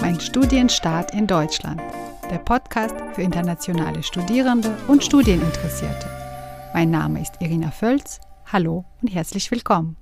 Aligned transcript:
Mein 0.00 0.18
Studienstart 0.18 1.12
in 1.12 1.26
Deutschland. 1.26 1.80
Der 2.30 2.38
Podcast 2.38 2.94
für 3.14 3.20
internationale 3.20 4.02
Studierende 4.02 4.74
und 4.88 5.04
Studieninteressierte. 5.04 6.08
Mein 6.72 6.90
Name 6.90 7.20
ist 7.20 7.34
Irina 7.40 7.70
Völz. 7.70 8.18
Hallo 8.46 8.86
und 9.02 9.08
herzlich 9.08 9.50
willkommen. 9.50 9.98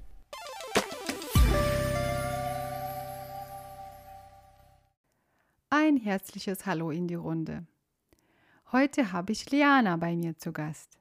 Ein 5.69 5.97
herzliches 5.97 6.65
Hallo 6.65 6.92
in 6.92 7.08
die 7.08 7.17
Runde. 7.17 7.67
Heute 8.71 9.10
habe 9.10 9.33
ich 9.33 9.51
Liana 9.51 9.96
bei 9.96 10.15
mir 10.15 10.37
zu 10.37 10.53
Gast. 10.53 10.96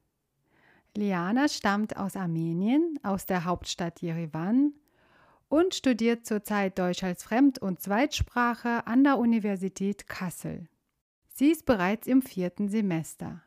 Liana 0.96 1.48
stammt 1.48 1.98
aus 1.98 2.16
Armenien, 2.16 2.98
aus 3.04 3.28
der 3.28 3.46
Hauptstadt 3.46 4.02
Jerewan 4.02 4.74
und 5.50 5.76
studiert 5.76 6.26
zurzeit 6.26 6.78
Deutsch 6.78 7.04
als 7.04 7.24
Fremd- 7.24 7.60
und 7.60 7.82
Zweitsprache 7.82 8.86
an 8.88 9.04
der 9.04 9.18
Universität 9.18 10.08
Kassel. 10.08 10.68
Sie 11.34 11.52
ist 11.52 11.66
bereits 11.66 12.08
im 12.08 12.22
vierten 12.22 12.70
Semester. 12.70 13.42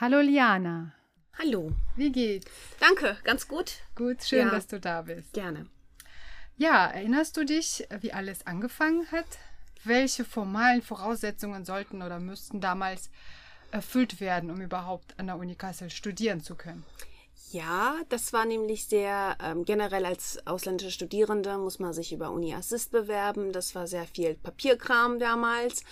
Hallo 0.00 0.20
Liana. 0.20 0.94
Hallo. 1.38 1.72
Wie 1.96 2.12
geht's? 2.12 2.50
Danke, 2.80 3.16
ganz 3.24 3.48
gut. 3.48 3.76
Gut, 3.94 4.22
schön, 4.22 4.46
Ja. 4.46 4.50
dass 4.50 4.66
du 4.66 4.78
da 4.80 5.02
bist. 5.02 5.32
Gerne. 5.32 5.66
Ja, 6.56 6.86
erinnerst 6.88 7.36
du 7.36 7.44
dich, 7.44 7.86
wie 8.00 8.12
alles 8.12 8.46
angefangen 8.46 9.10
hat? 9.10 9.26
Welche 9.84 10.24
formalen 10.24 10.82
Voraussetzungen 10.82 11.64
sollten 11.64 12.02
oder 12.02 12.20
müssten 12.20 12.60
damals 12.60 13.10
erfüllt 13.70 14.20
werden, 14.20 14.50
um 14.50 14.60
überhaupt 14.60 15.18
an 15.18 15.26
der 15.26 15.36
Uni 15.38 15.54
Kassel 15.54 15.90
studieren 15.90 16.42
zu 16.42 16.54
können? 16.54 16.84
Ja, 17.52 17.96
das 18.08 18.32
war 18.32 18.46
nämlich 18.46 18.86
sehr 18.86 19.36
ähm, 19.42 19.66
generell 19.66 20.06
als 20.06 20.38
ausländische 20.46 20.90
Studierende 20.90 21.58
muss 21.58 21.78
man 21.78 21.92
sich 21.92 22.10
über 22.12 22.30
Uni 22.30 22.54
Assist 22.54 22.92
bewerben. 22.92 23.52
Das 23.52 23.74
war 23.74 23.86
sehr 23.86 24.06
viel 24.06 24.34
Papierkram 24.36 25.18
damals, 25.18 25.84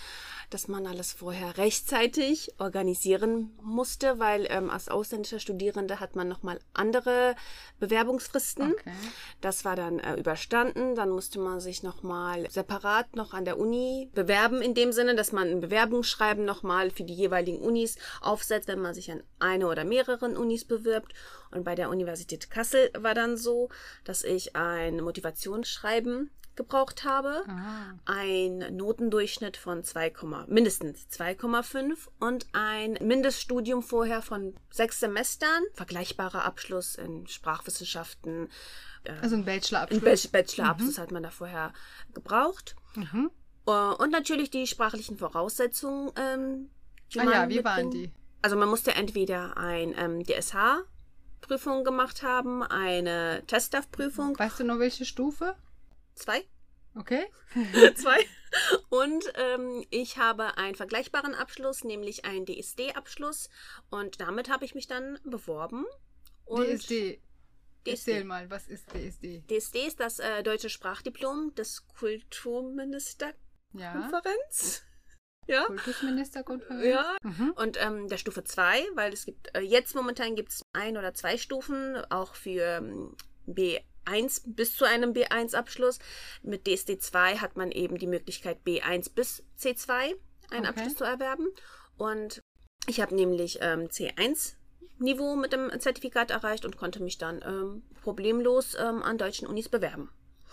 dass 0.48 0.68
man 0.68 0.86
alles 0.86 1.12
vorher 1.12 1.58
rechtzeitig 1.58 2.54
organisieren 2.58 3.52
musste, 3.62 4.18
weil 4.18 4.46
ähm, 4.48 4.70
als 4.70 4.88
ausländischer 4.88 5.38
Studierende 5.38 6.00
hat 6.00 6.16
man 6.16 6.28
nochmal 6.28 6.58
andere 6.72 7.36
Bewerbungsfristen. 7.78 8.72
Okay. 8.72 8.92
Das 9.42 9.66
war 9.66 9.76
dann 9.76 9.98
äh, 9.98 10.16
überstanden. 10.16 10.94
Dann 10.94 11.10
musste 11.10 11.40
man 11.40 11.60
sich 11.60 11.82
nochmal 11.82 12.50
separat 12.50 13.16
noch 13.16 13.34
an 13.34 13.44
der 13.44 13.58
Uni 13.58 14.08
bewerben, 14.14 14.62
in 14.62 14.72
dem 14.72 14.92
Sinne, 14.92 15.14
dass 15.14 15.30
man 15.30 15.48
ein 15.48 15.60
Bewerbungsschreiben 15.60 16.44
nochmal 16.46 16.90
für 16.90 17.04
die 17.04 17.14
jeweiligen 17.14 17.60
Unis 17.60 17.96
aufsetzt, 18.22 18.68
wenn 18.68 18.80
man 18.80 18.94
sich 18.94 19.12
an 19.12 19.22
eine 19.38 19.68
oder 19.68 19.84
mehreren 19.84 20.38
Unis 20.38 20.64
bewirbt. 20.64 21.12
Und 21.52 21.64
bei 21.64 21.74
der 21.74 21.90
Universität 21.90 22.50
Kassel 22.50 22.90
war 22.98 23.14
dann 23.14 23.36
so, 23.36 23.68
dass 24.04 24.22
ich 24.22 24.54
ein 24.56 25.00
Motivationsschreiben 25.02 26.30
gebraucht 26.56 27.04
habe, 27.04 27.42
Ah, 27.48 27.94
ein 28.04 28.76
Notendurchschnitt 28.76 29.56
von 29.56 29.82
2, 29.82 30.12
mindestens 30.46 31.06
2,5 31.10 32.08
und 32.18 32.46
ein 32.52 32.98
Mindeststudium 33.00 33.82
vorher 33.82 34.20
von 34.20 34.54
sechs 34.70 35.00
Semestern, 35.00 35.62
vergleichbarer 35.72 36.44
Abschluss 36.44 36.96
in 36.96 37.26
Sprachwissenschaften, 37.28 38.48
also 39.22 39.36
ein 39.36 39.40
ein 39.40 39.44
Bachelorabschluss. 39.46 40.26
Bach- 40.26 40.30
Bachelorabschluss 40.32 40.98
hat 40.98 41.10
man 41.12 41.22
da 41.22 41.30
vorher 41.30 41.72
gebraucht. 42.12 42.76
Mhm. 42.94 43.30
Äh, 43.66 43.70
Und 43.70 44.10
natürlich 44.10 44.50
die 44.50 44.66
sprachlichen 44.66 45.16
Voraussetzungen. 45.16 46.10
Ähm, 46.16 46.70
die 47.14 47.20
Ah 47.20 47.24
ja, 47.24 47.48
wie 47.48 47.64
waren 47.64 47.86
mitbringen- 47.86 47.90
die? 47.90 48.12
Also 48.42 48.56
man 48.56 48.68
musste 48.68 48.94
entweder 48.94 49.56
ein 49.56 49.94
ähm, 49.96 50.22
DSH-Prüfung 51.40 51.84
gemacht 51.84 52.22
haben, 52.22 52.62
eine 52.62 53.42
Testdav-Prüfung, 53.46 54.38
Weißt 54.38 54.60
du 54.60 54.64
noch 54.64 54.78
welche 54.78 55.04
Stufe? 55.04 55.56
zwei, 56.14 56.44
Okay. 56.96 57.26
zwei. 57.94 58.18
Und 58.88 59.24
ähm, 59.36 59.84
ich 59.90 60.18
habe 60.18 60.58
einen 60.58 60.74
vergleichbaren 60.74 61.34
Abschluss, 61.36 61.84
nämlich 61.84 62.24
einen 62.24 62.46
DSD-Abschluss. 62.46 63.48
Und 63.90 64.20
damit 64.20 64.50
habe 64.50 64.64
ich 64.64 64.74
mich 64.74 64.88
dann 64.88 65.18
beworben. 65.24 65.86
Und 66.46 66.66
DSD. 66.66 67.20
DSD. 67.86 68.10
Erzähl 68.12 68.24
mal, 68.24 68.50
was 68.50 68.66
ist 68.66 68.88
DSD? 68.92 69.44
DSD 69.48 69.86
ist 69.86 70.00
das 70.00 70.18
äh, 70.18 70.42
deutsche 70.42 70.68
Sprachdiplom 70.68 71.54
des 71.54 71.86
Kulturministerkonferenz. 71.86 73.32
Ja. 73.72 74.89
Ja. 75.46 75.64
Kultusministerkonferenz? 75.64 76.84
Ja. 76.84 77.16
Mhm. 77.22 77.52
Und 77.56 77.76
ähm, 77.82 78.08
der 78.08 78.18
Stufe 78.18 78.44
2, 78.44 78.86
weil 78.94 79.12
es 79.12 79.24
gibt, 79.26 79.54
äh, 79.56 79.60
jetzt 79.60 79.94
momentan 79.94 80.36
gibt 80.36 80.52
es 80.52 80.62
ein 80.72 80.96
oder 80.96 81.14
zwei 81.14 81.36
Stufen, 81.36 81.96
auch 82.10 82.34
für 82.34 82.78
ähm, 82.78 83.16
B1 83.48 84.42
bis 84.46 84.76
zu 84.76 84.84
einem 84.84 85.12
B1-Abschluss. 85.12 85.98
Mit 86.42 86.66
DSD 86.66 86.98
2 86.98 87.38
hat 87.38 87.56
man 87.56 87.72
eben 87.72 87.98
die 87.98 88.06
Möglichkeit, 88.06 88.58
B1 88.64 89.12
bis 89.14 89.42
C2 89.58 90.14
einen 90.50 90.66
Okay. 90.66 90.68
Abschluss 90.68 90.96
zu 90.96 91.04
erwerben. 91.04 91.46
Und 91.96 92.40
ich 92.86 93.00
habe 93.00 93.14
nämlich 93.14 93.58
ähm, 93.60 93.88
C1 93.88 94.54
Niveau 94.98 95.34
mit 95.34 95.52
dem 95.52 95.70
Zertifikat 95.80 96.30
erreicht 96.30 96.64
und 96.64 96.76
konnte 96.76 97.02
mich 97.02 97.16
dann 97.18 97.40
ähm, 97.42 97.82
problemlos 98.02 98.76
ähm, 98.78 99.02
an 99.02 99.16
deutschen 99.16 99.48
Unis 99.48 99.68
bewerben. 99.68 100.10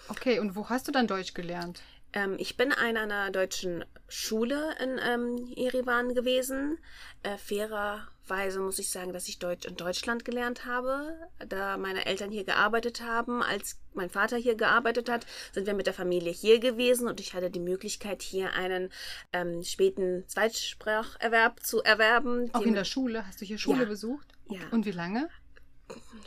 Okay, 0.08 0.40
und 0.40 0.56
wo 0.56 0.70
hast 0.70 0.88
du 0.88 0.92
dann 0.92 1.06
Deutsch 1.06 1.34
gelernt? 1.34 1.82
Ähm, 2.14 2.36
ich 2.40 2.58
bin 2.58 2.72
an 2.72 2.98
einer 2.98 3.32
deutschen 3.32 3.84
Schule 4.08 4.76
in 4.82 5.00
ähm, 5.04 5.54
Erivan 5.56 6.14
gewesen. 6.14 6.78
Äh, 7.24 7.38
fairerweise 7.38 8.60
muss 8.60 8.80
ich 8.80 8.90
sagen, 8.90 9.12
dass 9.12 9.28
ich 9.28 9.40
Deutsch 9.40 9.66
in 9.66 9.76
Deutschland 9.76 10.24
gelernt 10.24 10.66
habe. 10.66 11.18
Da 11.50 11.78
meine 11.78 12.06
Eltern 12.06 12.32
hier 12.32 12.46
gearbeitet 12.46 13.02
haben, 13.02 13.44
als 13.44 13.78
mein 13.94 14.10
Vater 14.10 14.38
hier 14.38 14.56
gearbeitet 14.56 15.10
hat, 15.10 15.26
sind 15.52 15.68
wir 15.68 15.74
mit 15.74 15.88
der 15.88 15.94
Familie 15.94 16.32
hier 16.32 16.60
gewesen 16.60 17.08
und 17.08 17.20
ich 17.20 17.34
hatte 17.34 17.50
die 17.52 17.60
Möglichkeit, 17.60 18.22
hier 18.22 18.54
einen 18.54 18.90
ähm, 19.34 19.64
späten 19.64 20.24
Zweitspracherwerb 20.28 21.62
zu 21.64 21.84
erwerben. 21.84 22.50
Auch 22.54 22.62
in 22.62 22.76
der 22.76 22.86
Schule? 22.86 23.28
Hast 23.28 23.42
du 23.42 23.46
hier 23.46 23.58
Schule 23.58 23.84
Ja. 23.84 23.86
besucht? 23.86 24.28
Ja. 24.50 24.62
Und 24.72 24.86
wie 24.86 24.92
lange? 24.92 25.28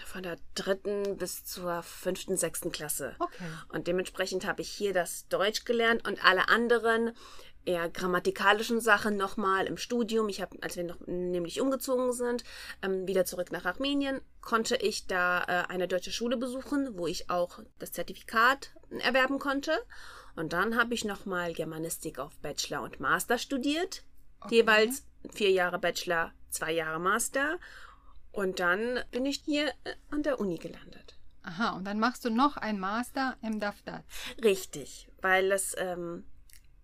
Von 0.07 0.23
der 0.23 0.37
dritten 0.55 1.17
bis 1.17 1.45
zur 1.45 1.83
fünften, 1.83 2.37
sechsten 2.37 2.73
Klasse. 2.73 3.15
Okay. 3.19 3.45
Und 3.69 3.87
dementsprechend 3.87 4.47
habe 4.47 4.63
ich 4.63 4.71
hier 4.71 4.93
das 4.93 5.29
Deutsch 5.29 5.65
gelernt 5.65 6.07
und 6.07 6.25
alle 6.25 6.49
anderen 6.49 7.13
eher 7.65 7.89
grammatikalischen 7.89 8.81
Sachen 8.81 9.17
nochmal 9.17 9.67
im 9.67 9.77
Studium. 9.77 10.29
Ich 10.29 10.41
habe, 10.41 10.57
als 10.63 10.77
wir 10.77 10.85
noch 10.85 10.99
nämlich 11.07 11.61
umgezogen 11.61 12.13
sind, 12.13 12.45
ähm, 12.83 13.07
wieder 13.07 13.25
zurück 13.25 13.53
nach 13.53 13.65
Armenien, 13.65 14.21
konnte 14.41 14.77
ich 14.77 15.07
da 15.07 15.43
äh, 15.43 15.69
eine 15.69 15.87
deutsche 15.87 16.13
Schule 16.13 16.37
besuchen, 16.37 16.97
wo 16.97 17.07
ich 17.07 17.29
auch 17.31 17.61
das 17.79 17.93
Zertifikat 17.93 18.71
erwerben 19.01 19.39
konnte. 19.39 19.73
Und 20.37 20.53
dann 20.53 20.79
habe 20.79 20.95
ich 20.95 21.05
nochmal 21.05 21.53
Germanistik 21.53 22.19
auf 22.19 22.39
Bachelor 22.39 22.83
und 22.83 23.01
Master 23.01 23.37
studiert. 23.37 24.05
Okay. 24.41 24.57
Jeweils 24.57 25.05
vier 25.31 25.51
Jahre 25.51 25.79
Bachelor, 25.79 26.33
zwei 26.49 26.73
Jahre 26.73 26.99
Master. 26.99 27.59
Und 28.33 28.61
dann 28.61 29.01
bin 29.11 29.27
ich 29.27 29.43
hier 29.45 29.69
äh, 29.85 29.95
an 30.11 30.23
der 30.23 30.41
Uni 30.41 30.57
gelandet. 30.57 31.17
Aha, 31.43 31.71
und 31.77 31.85
dann 31.85 31.99
machst 31.99 32.25
du 32.25 32.31
noch 32.31 32.57
ein 32.57 32.79
Master 32.79 33.37
im 33.43 33.61
DAFDAT. 33.61 34.05
Richtig, 34.45 35.09
weil 35.23 35.51
es 35.53 35.75
ähm, 35.79 36.25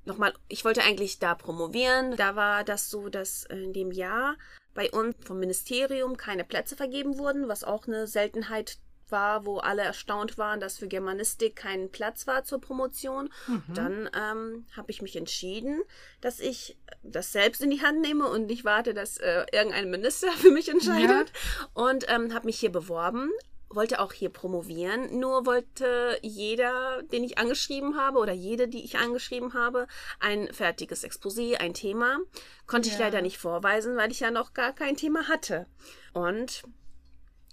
nochmal, 0.04 0.32
ich 0.48 0.64
wollte 0.64 0.82
eigentlich 0.82 1.18
da 1.18 1.34
promovieren. 1.34 2.16
Da 2.16 2.36
war 2.36 2.64
das 2.64 2.90
so, 2.90 3.08
dass 3.08 3.44
in 3.44 3.72
dem 3.72 3.92
Jahr 3.92 4.36
bei 4.74 4.90
uns 4.90 5.14
vom 5.24 5.38
Ministerium 5.38 6.16
keine 6.16 6.44
Plätze 6.44 6.76
vergeben 6.76 7.18
wurden, 7.18 7.48
was 7.48 7.64
auch 7.64 7.86
eine 7.86 8.06
Seltenheit 8.06 8.78
war, 9.10 9.44
wo 9.44 9.58
alle 9.58 9.82
erstaunt 9.82 10.38
waren, 10.38 10.60
dass 10.60 10.78
für 10.78 10.88
Germanistik 10.88 11.56
kein 11.56 11.90
Platz 11.90 12.26
war 12.26 12.44
zur 12.44 12.60
Promotion. 12.60 13.30
Mhm. 13.46 13.62
Dann 13.74 14.10
ähm, 14.14 14.66
habe 14.76 14.90
ich 14.90 15.02
mich 15.02 15.16
entschieden, 15.16 15.82
dass 16.20 16.40
ich 16.40 16.76
das 17.02 17.32
selbst 17.32 17.62
in 17.62 17.70
die 17.70 17.82
Hand 17.82 18.00
nehme 18.00 18.26
und 18.28 18.46
nicht 18.46 18.64
warte, 18.64 18.94
dass 18.94 19.18
äh, 19.18 19.46
irgendein 19.52 19.90
Minister 19.90 20.30
für 20.32 20.50
mich 20.50 20.68
entscheidet. 20.68 21.32
Und 21.74 22.06
ähm, 22.08 22.34
habe 22.34 22.46
mich 22.46 22.58
hier 22.58 22.72
beworben, 22.72 23.30
wollte 23.68 24.00
auch 24.00 24.12
hier 24.12 24.30
promovieren. 24.30 25.18
Nur 25.18 25.46
wollte 25.46 26.18
jeder, 26.22 27.02
den 27.04 27.24
ich 27.24 27.38
angeschrieben 27.38 27.96
habe 27.96 28.18
oder 28.18 28.32
jede, 28.32 28.68
die 28.68 28.84
ich 28.84 28.96
angeschrieben 28.98 29.54
habe, 29.54 29.86
ein 30.20 30.52
fertiges 30.52 31.04
Exposé, 31.04 31.56
ein 31.56 31.74
Thema. 31.74 32.18
Konnte 32.66 32.88
ich 32.88 32.94
Ja. 32.98 33.04
leider 33.04 33.22
nicht 33.22 33.38
vorweisen, 33.38 33.96
weil 33.96 34.10
ich 34.10 34.20
ja 34.20 34.30
noch 34.30 34.54
gar 34.54 34.72
kein 34.72 34.96
Thema 34.96 35.28
hatte. 35.28 35.66
Und 36.12 36.62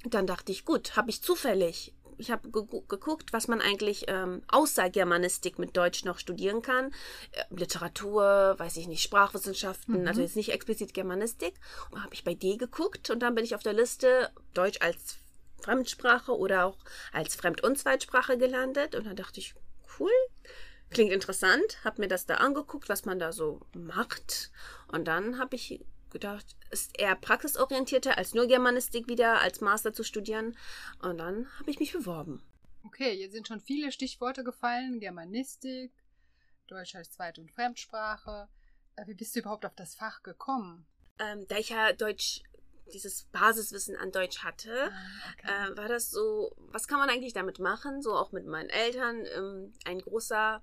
dann 0.05 0.27
dachte 0.27 0.51
ich, 0.51 0.65
gut, 0.65 0.95
habe 0.95 1.09
ich 1.09 1.21
zufällig. 1.21 1.93
Ich 2.19 2.29
habe 2.29 2.47
gegu- 2.49 2.85
geguckt, 2.87 3.33
was 3.33 3.47
man 3.47 3.59
eigentlich 3.59 4.05
ähm, 4.07 4.43
außer 4.47 4.89
Germanistik 4.89 5.57
mit 5.57 5.75
Deutsch 5.75 6.05
noch 6.05 6.19
studieren 6.19 6.61
kann. 6.61 6.93
Äh, 7.31 7.43
Literatur, 7.49 8.55
weiß 8.57 8.77
ich 8.77 8.87
nicht, 8.87 9.01
Sprachwissenschaften, 9.01 10.01
Mhm. 10.01 10.07
also 10.07 10.21
jetzt 10.21 10.35
nicht 10.35 10.51
explizit 10.51 10.93
Germanistik. 10.93 11.55
Und 11.89 12.03
habe 12.03 12.13
ich 12.13 12.23
bei 12.23 12.35
D 12.35 12.57
geguckt 12.57 13.09
und 13.09 13.19
dann 13.19 13.33
bin 13.35 13.43
ich 13.43 13.55
auf 13.55 13.63
der 13.63 13.73
Liste 13.73 14.29
Deutsch 14.53 14.79
als 14.81 15.17
Fremdsprache 15.61 16.37
oder 16.37 16.65
auch 16.65 16.77
als 17.13 17.35
Fremd- 17.35 17.63
und 17.63 17.77
Zweitsprache 17.79 18.37
gelandet. 18.37 18.93
Und 18.95 19.05
dann 19.07 19.15
dachte 19.15 19.39
ich, 19.39 19.55
cool, 19.99 20.11
klingt 20.91 21.11
interessant, 21.11 21.77
habe 21.83 22.01
mir 22.01 22.07
das 22.07 22.25
da 22.27 22.35
angeguckt, 22.35 22.89
was 22.89 23.05
man 23.05 23.17
da 23.17 23.31
so 23.31 23.61
macht. 23.73 24.51
Und 24.91 25.05
dann 25.07 25.39
habe 25.39 25.55
ich 25.55 25.83
gedacht, 26.13 26.55
ist 26.71 26.97
eher 26.99 27.15
praxisorientierter 27.15 28.17
als 28.17 28.33
nur 28.33 28.47
Germanistik 28.47 29.07
wieder 29.07 29.41
als 29.41 29.59
Master 29.61 29.93
zu 29.93 30.03
studieren. 30.03 30.55
Und 31.01 31.17
dann 31.17 31.47
habe 31.59 31.69
ich 31.71 31.79
mich 31.79 31.91
beworben. 31.91 32.41
Okay, 32.85 33.13
jetzt 33.13 33.33
sind 33.33 33.47
schon 33.47 33.59
viele 33.59 33.91
Stichworte 33.91 34.43
gefallen. 34.43 34.99
Germanistik, 34.99 35.91
Deutsch 36.67 36.95
als 36.95 37.11
Zweit- 37.11 37.39
und 37.39 37.51
Fremdsprache. 37.51 38.47
Äh, 38.95 39.07
wie 39.07 39.13
bist 39.15 39.35
du 39.35 39.39
überhaupt 39.39 39.65
auf 39.65 39.75
das 39.75 39.95
Fach 39.95 40.23
gekommen? 40.23 40.85
Ähm, 41.19 41.45
da 41.47 41.57
ich 41.57 41.69
ja 41.69 41.93
Deutsch, 41.93 42.41
dieses 42.93 43.23
Basiswissen 43.31 43.95
an 43.95 44.11
Deutsch 44.11 44.39
hatte, 44.43 44.91
Ah, 44.91 45.31
okay. 45.33 45.71
äh, 45.73 45.77
war 45.77 45.87
das 45.87 46.11
so, 46.11 46.53
was 46.57 46.87
kann 46.87 46.99
man 46.99 47.09
eigentlich 47.09 47.33
damit 47.33 47.59
machen? 47.59 48.01
So 48.01 48.13
auch 48.15 48.31
mit 48.31 48.45
meinen 48.45 48.69
Eltern. 48.69 49.25
Ähm, 49.35 49.73
ein 49.85 49.99
großer 49.99 50.61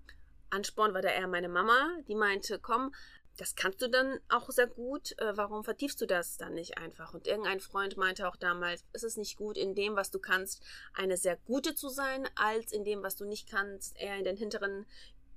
Ansporn 0.51 0.93
war 0.95 1.01
da 1.03 1.09
eher 1.11 1.29
meine 1.29 1.49
Mama, 1.49 1.89
die 2.09 2.15
meinte, 2.17 2.59
komm, 2.59 2.93
das 3.41 3.55
kannst 3.55 3.81
du 3.81 3.89
dann 3.89 4.21
auch 4.29 4.51
sehr 4.51 4.67
gut, 4.67 5.19
äh, 5.19 5.35
warum 5.35 5.65
vertiefst 5.65 5.99
du 6.03 6.07
das 6.07 6.37
dann 6.37 6.53
nicht 6.53 6.77
einfach? 6.77 7.15
Und 7.15 7.27
irgendein 7.27 7.61
Freund 7.61 7.97
meinte 7.97 8.29
auch 8.29 8.37
damals, 8.37 8.85
ist 8.93 9.03
es 9.03 9.17
nicht 9.17 9.39
gut, 9.39 9.57
in 9.57 9.75
dem, 9.75 9.97
was 9.97 10.11
du 10.11 10.19
kannst, 10.19 10.63
eine 10.93 11.17
sehr 11.17 11.37
gute 11.47 11.75
zu 11.75 11.89
sein, 11.89 12.29
als 12.35 12.71
in 12.71 12.85
dem, 12.85 13.03
was 13.03 13.17
du 13.17 13.25
nicht 13.25 13.49
kannst, 13.49 13.99
eher 13.99 14.19
in 14.19 14.25
den 14.25 14.37
hinteren 14.37 14.85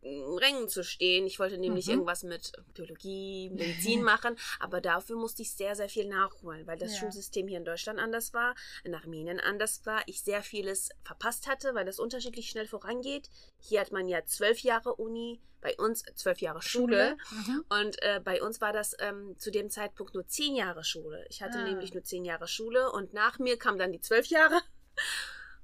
Rängen 0.06 0.68
zu 0.68 0.84
stehen. 0.84 1.26
Ich 1.26 1.40
wollte 1.40 1.58
nämlich 1.58 1.86
Mhm. 1.88 1.94
irgendwas 1.94 2.24
mit 2.24 2.52
Biologie, 2.74 3.50
Medizin 3.52 4.04
machen, 4.04 4.36
aber 4.60 4.82
dafür 4.82 5.16
musste 5.16 5.42
ich 5.42 5.52
sehr, 5.54 5.76
sehr 5.76 5.90
viel 5.90 6.08
nachholen, 6.08 6.68
weil 6.68 6.78
das 6.78 6.94
Ja. 6.94 7.00
Schulsystem 7.00 7.48
hier 7.48 7.58
in 7.58 7.66
Deutschland 7.66 8.00
anders 8.00 8.34
war, 8.34 8.56
in 8.84 8.94
Armenien 8.96 9.40
anders 9.40 9.86
war, 9.86 10.02
ich 10.08 10.22
sehr 10.22 10.44
vieles 10.44 10.90
verpasst 11.04 11.48
hatte, 11.48 11.74
weil 11.76 11.86
das 11.86 12.00
unterschiedlich 12.00 12.50
schnell 12.50 12.68
vorangeht. 12.68 13.30
Hier 13.60 13.80
hat 13.82 13.92
man 13.92 14.08
ja 14.08 14.26
zwölf 14.26 14.60
Jahre 14.60 14.96
Uni, 14.96 15.40
bei 15.62 15.76
uns 15.78 16.04
zwölf 16.16 16.40
Jahre 16.42 16.62
Schule. 16.62 17.16
Mhm. 17.32 17.64
Und 17.70 18.02
äh, 18.02 18.20
bei 18.22 18.42
uns 18.44 18.60
war 18.60 18.74
das 18.74 18.98
ähm, 19.00 19.36
zu 19.40 19.50
dem 19.50 19.70
Zeitpunkt 19.70 20.14
nur 20.14 20.28
zehn 20.28 20.56
Jahre 20.58 20.84
Schule. 20.84 21.26
Ich 21.30 21.42
hatte 21.42 21.60
Ah. 21.60 21.64
nämlich 21.64 21.94
nur 21.94 22.04
zehn 22.04 22.26
Jahre 22.26 22.50
Schule 22.50 22.92
und 22.92 23.14
nach 23.14 23.40
mir 23.40 23.58
kamen 23.58 23.80
dann 23.80 23.94
die 23.94 24.02
zwölf 24.02 24.26
Jahre. 24.28 24.60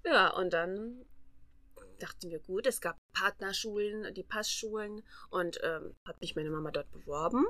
Ja, 0.05 0.29
und 0.29 0.53
dann 0.53 1.05
dachten 1.99 2.29
wir, 2.29 2.39
gut, 2.39 2.65
es 2.65 2.81
gab 2.81 2.97
Partnerschulen, 3.13 4.13
die 4.13 4.23
Passschulen 4.23 5.03
und 5.29 5.59
ähm, 5.63 5.95
hat 6.05 6.19
mich 6.21 6.35
meine 6.35 6.49
Mama 6.49 6.71
dort 6.71 6.91
beworben. 6.91 7.45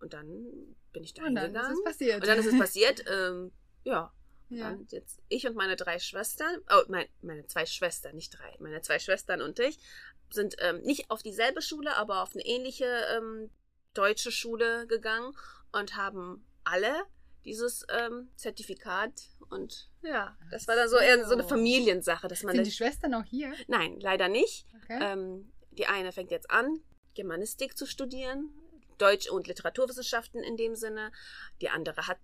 Und 0.00 0.12
dann 0.12 0.76
bin 0.92 1.04
ich 1.04 1.14
da 1.14 1.24
Und 1.24 1.34
dann 1.34 1.46
ist 1.46 1.52
hingegangen. 1.52 1.78
es 1.78 1.84
passiert. 1.84 2.16
Und 2.16 2.26
dann 2.26 2.38
ist 2.38 2.46
es 2.46 2.58
passiert. 2.58 3.04
Ähm, 3.14 3.52
ja, 3.84 4.12
ja. 4.48 4.78
jetzt 4.88 5.20
ich 5.28 5.46
und 5.46 5.56
meine 5.56 5.76
drei 5.76 5.98
Schwestern, 5.98 6.60
oh, 6.70 6.82
mein, 6.88 7.06
meine 7.22 7.46
zwei 7.46 7.66
Schwestern, 7.66 8.14
nicht 8.14 8.38
drei, 8.38 8.56
meine 8.60 8.80
zwei 8.82 8.98
Schwestern 8.98 9.42
und 9.42 9.58
ich 9.58 9.78
sind 10.30 10.56
ähm, 10.58 10.80
nicht 10.82 11.10
auf 11.10 11.22
dieselbe 11.22 11.62
Schule, 11.62 11.96
aber 11.96 12.22
auf 12.22 12.34
eine 12.34 12.44
ähnliche 12.44 12.86
ähm, 13.16 13.50
deutsche 13.92 14.32
Schule 14.32 14.86
gegangen 14.86 15.36
und 15.72 15.96
haben 15.96 16.46
alle 16.64 16.94
dieses 17.44 17.84
ähm, 17.90 18.30
Zertifikat 18.36 19.12
und 19.50 19.90
ja, 20.02 20.36
das 20.50 20.66
war 20.68 20.76
dann 20.76 20.88
so 20.88 20.96
eher 20.96 21.24
so 21.26 21.32
eine. 21.34 21.44
Familiensache, 21.44 22.26
dass 22.28 22.42
man 22.42 22.54
Sind 22.56 22.66
die 22.66 22.72
Schwestern 22.72 23.14
auch 23.14 23.24
hier? 23.24 23.52
nein, 23.68 24.00
leider 24.00 24.28
nicht. 24.28 24.66
Okay. 24.82 24.98
Ähm, 25.02 25.52
die 25.72 25.86
eine 25.86 26.12
fängt 26.12 26.30
jetzt 26.30 26.50
an, 26.50 26.80
Germanistik 27.14 27.76
zu 27.76 27.86
studieren, 27.86 28.50
Deutsch- 28.98 29.28
und 29.28 29.46
Literaturwissenschaften 29.48 30.42
in 30.42 30.56
dem 30.56 30.74
Sinne. 30.76 31.10
Die 31.60 31.68
andere 31.68 32.06
hat, 32.06 32.18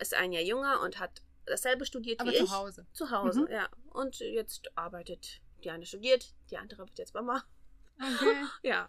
ist 0.00 0.14
ein 0.14 0.32
Jahr 0.32 0.42
jünger 0.42 0.80
und 0.82 0.98
hat 0.98 1.22
dasselbe 1.46 1.86
studiert 1.86 2.20
Aber 2.20 2.30
wie 2.30 2.34
ich. 2.36 2.44
zu 2.44 2.50
Hause. 2.50 2.86
Zu 2.92 3.10
Hause, 3.10 3.42
Mhm. 3.42 3.48
ja. 3.50 3.68
Und 3.92 4.18
jetzt 4.18 4.70
arbeitet, 4.76 5.40
die 5.64 5.70
eine 5.70 5.86
studiert, 5.86 6.34
die 6.50 6.56
andere 6.58 6.80
wird 6.86 6.98
jetzt 6.98 7.14
Mama. 7.14 7.42
Okay. 8.00 8.34
Ja. 8.62 8.88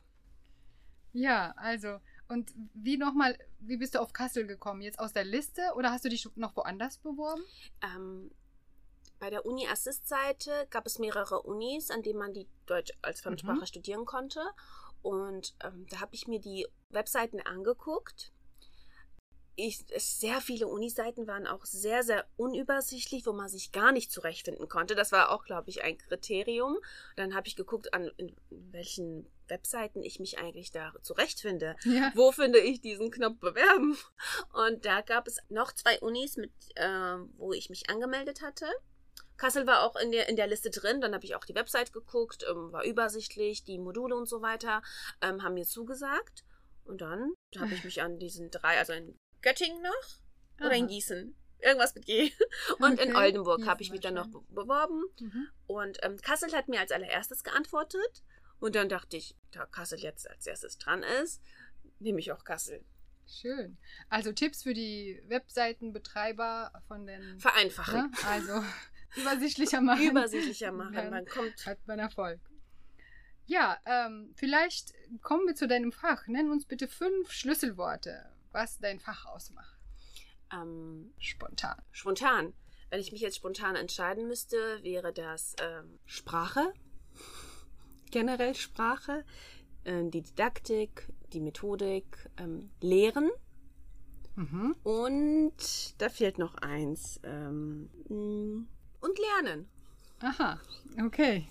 Ja, 1.13 1.53
also, 1.57 1.99
und 2.29 2.53
wie 2.73 2.97
nochmal, 2.97 3.37
wie 3.59 3.77
bist 3.77 3.95
du 3.95 3.99
auf 3.99 4.13
Kassel 4.13 4.45
gekommen? 4.47 4.81
Jetzt 4.81 4.99
aus 4.99 5.13
der 5.13 5.25
Liste 5.25 5.61
oder 5.75 5.91
hast 5.91 6.05
du 6.05 6.09
dich 6.09 6.27
noch 6.35 6.55
woanders 6.55 6.97
beworben? 6.99 7.41
Ähm, 7.83 8.31
bei 9.19 9.29
der 9.29 9.45
Uni-Assist-Seite 9.45 10.67
gab 10.69 10.85
es 10.85 10.99
mehrere 10.99 11.41
Unis, 11.41 11.91
an 11.91 12.03
denen 12.03 12.19
man 12.19 12.33
die 12.33 12.47
Deutsch 12.65 12.91
als 13.01 13.21
Fremdsprache 13.21 13.61
Mhm. 13.61 13.65
studieren 13.65 14.05
konnte. 14.05 14.41
Und 15.01 15.55
ähm, 15.63 15.87
da 15.89 15.99
habe 16.01 16.15
ich 16.15 16.27
mir 16.27 16.39
die 16.39 16.67
Webseiten 16.89 17.41
angeguckt. 17.41 18.31
Ich, 19.55 19.83
sehr 19.97 20.39
viele 20.39 20.67
Uniseiten 20.67 21.27
waren 21.27 21.45
auch 21.45 21.65
sehr, 21.65 22.03
sehr 22.03 22.25
unübersichtlich, 22.37 23.25
wo 23.25 23.33
man 23.33 23.49
sich 23.49 23.73
gar 23.73 23.91
nicht 23.91 24.09
zurechtfinden 24.09 24.69
konnte. 24.69 24.95
Das 24.95 25.11
war 25.11 25.31
auch, 25.31 25.43
glaube 25.43 25.69
ich, 25.69 25.83
ein 25.83 25.97
Kriterium. 25.97 26.77
Dann 27.17 27.35
habe 27.35 27.47
ich 27.47 27.57
geguckt, 27.57 27.93
an 27.93 28.09
in 28.15 28.33
welchen 28.49 29.27
Webseiten 29.49 30.03
ich 30.03 30.19
mich 30.19 30.37
eigentlich 30.39 30.71
da 30.71 30.93
zurechtfinde 31.01 31.75
Ja. 31.83 32.11
wo 32.15 32.31
finde 32.31 32.59
ich 32.59 32.81
diesen 32.81 33.11
Knopf 33.11 33.39
bewerben? 33.39 33.97
Und 34.53 34.85
da 34.85 35.01
gab 35.01 35.27
es 35.27 35.37
noch 35.49 35.71
zwei 35.73 35.99
Unis, 35.99 36.37
mit, 36.37 36.51
äh, 36.75 37.15
wo 37.37 37.53
ich 37.53 37.69
mich 37.69 37.89
angemeldet 37.89 38.41
hatte. 38.41 38.65
Kassel 39.37 39.65
war 39.67 39.83
auch 39.83 39.95
in 39.95 40.11
der, 40.11 40.27
in 40.27 40.35
der 40.35 40.47
Liste 40.47 40.69
drin, 40.69 40.99
dann 40.99 41.13
habe 41.13 41.23
ich 41.25 41.33
auch 41.35 41.45
die 41.45 41.55
Website 41.55 41.93
geguckt, 41.93 42.45
ähm, 42.49 42.71
war 42.73 42.83
übersichtlich, 42.83 43.63
die 43.63 43.79
Module 43.79 44.15
und 44.15 44.27
so 44.27 44.41
weiter 44.41 44.81
ähm, 45.21 45.43
haben 45.43 45.53
mir 45.53 45.65
zugesagt. 45.65 46.43
Und 46.83 47.01
dann 47.01 47.33
habe 47.57 47.73
ich 47.73 47.83
mich 47.83 48.01
an 48.01 48.17
diesen 48.19 48.49
drei, 48.51 48.77
also 48.77 48.93
in 48.93 49.15
Göttingen 49.41 49.81
noch 49.81 50.59
oder 50.59 50.73
in 50.75 50.85
Aha. 50.85 50.89
Gießen, 50.89 51.35
irgendwas 51.59 51.95
mit 51.95 52.05
G. 52.05 52.31
Und 52.79 52.99
in 52.99 53.11
Okay. 53.11 53.15
Oldenburg 53.15 53.65
habe 53.65 53.81
ich 53.81 53.91
mich 53.91 54.01
dann 54.01 54.15
noch 54.15 54.27
beworben. 54.49 55.03
Mhm. 55.19 55.47
Und 55.67 55.99
ähm, 56.01 56.17
Kassel 56.17 56.51
hat 56.51 56.67
mir 56.67 56.79
als 56.81 56.91
allererstes 56.91 57.43
geantwortet. 57.43 58.23
Und 58.59 58.75
dann 58.75 58.89
dachte 58.89 59.17
ich, 59.17 59.35
da 59.51 59.65
Kassel 59.65 59.99
jetzt 59.99 60.29
als 60.29 60.45
erstes 60.45 60.77
dran 60.77 61.03
ist, 61.03 61.41
nehme 61.99 62.19
ich 62.19 62.31
auch 62.31 62.43
Kassel. 62.43 62.83
Schön. 63.27 63.77
Also 64.09 64.31
Tipps 64.31 64.63
für 64.63 64.73
die 64.73 65.21
Webseitenbetreiber 65.27 66.71
von 66.87 67.05
den. 67.05 67.39
Vereinfachen. 67.39 68.09
Ne? 68.09 68.11
Also 68.25 68.63
übersichtlicher 69.15 69.81
machen. 69.81 70.09
Übersichtlicher 70.09 70.71
machen. 70.71 70.93
Dann 70.93 71.09
Man 71.11 71.25
kommt. 71.25 71.65
hat 71.65 71.77
man 71.87 71.99
Erfolg. 71.99 72.39
Ja, 73.45 73.79
ähm, 73.85 74.31
vielleicht 74.35 74.93
kommen 75.21 75.47
wir 75.47 75.55
zu 75.55 75.67
deinem 75.67 75.91
Fach. 75.91 76.27
Nenn 76.27 76.51
uns 76.51 76.65
bitte 76.65 76.87
fünf 76.87 77.31
Schlüsselworte, 77.31 78.29
was 78.51 78.79
dein 78.79 78.99
Fach 78.99 79.25
ausmacht. 79.25 79.79
Ähm, 80.51 81.13
Spontan. 81.19 81.81
spontan. 81.91 82.53
Wenn 82.89 82.99
ich 82.99 83.11
mich 83.11 83.21
jetzt 83.21 83.37
spontan 83.37 83.75
entscheiden 83.75 84.27
müsste, 84.27 84.57
wäre 84.81 85.13
das 85.13 85.55
ähm, 85.61 85.99
Sprache. 86.05 86.73
Generell 88.11 88.55
Sprache. 88.55 89.23
Ähm, 89.85 90.11
die 90.11 90.21
Didaktik, 90.21 91.07
die 91.33 91.39
Methodik, 91.39 92.29
ähm, 92.37 92.69
Lehren. 92.81 93.29
Mhm. 94.35 94.75
Und 94.83 96.01
da 96.01 96.09
fehlt 96.09 96.37
noch 96.37 96.55
eins. 96.55 97.19
Ähm, 97.23 97.89
mh, 98.09 98.65
und 99.01 99.19
Lernen. 99.19 99.67
Aha, 100.21 100.59
okay. 101.05 101.47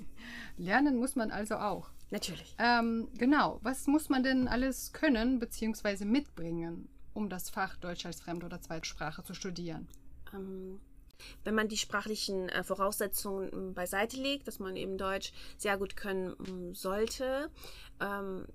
Lernen 0.56 0.96
muss 0.96 1.16
man 1.16 1.30
also 1.30 1.56
auch. 1.56 1.90
Natürlich. 2.10 2.54
Ähm, 2.58 3.08
genau, 3.18 3.58
was 3.62 3.86
muss 3.86 4.08
man 4.08 4.22
denn 4.22 4.48
alles 4.48 4.92
können 4.92 5.38
bzw. 5.38 6.04
mitbringen, 6.04 6.88
um 7.12 7.28
das 7.28 7.50
Fach 7.50 7.76
Deutsch 7.76 8.06
als 8.06 8.20
Fremd- 8.20 8.44
oder 8.44 8.60
Zweitsprache 8.60 9.22
zu 9.22 9.34
studieren? 9.34 9.88
Wenn 11.44 11.54
man 11.54 11.68
die 11.68 11.76
sprachlichen 11.76 12.48
äh, 12.48 12.62
Voraussetzungen 12.62 13.50
ähm, 13.52 13.74
beiseite 13.74 14.16
legt, 14.16 14.46
dass 14.48 14.58
man 14.58 14.76
eben 14.76 14.98
Deutsch 14.98 15.32
sehr 15.56 15.78
gut 15.78 15.96
können 15.96 16.36
ähm, 16.46 16.74
sollte, 16.74 17.50
ähm, 18.00 18.46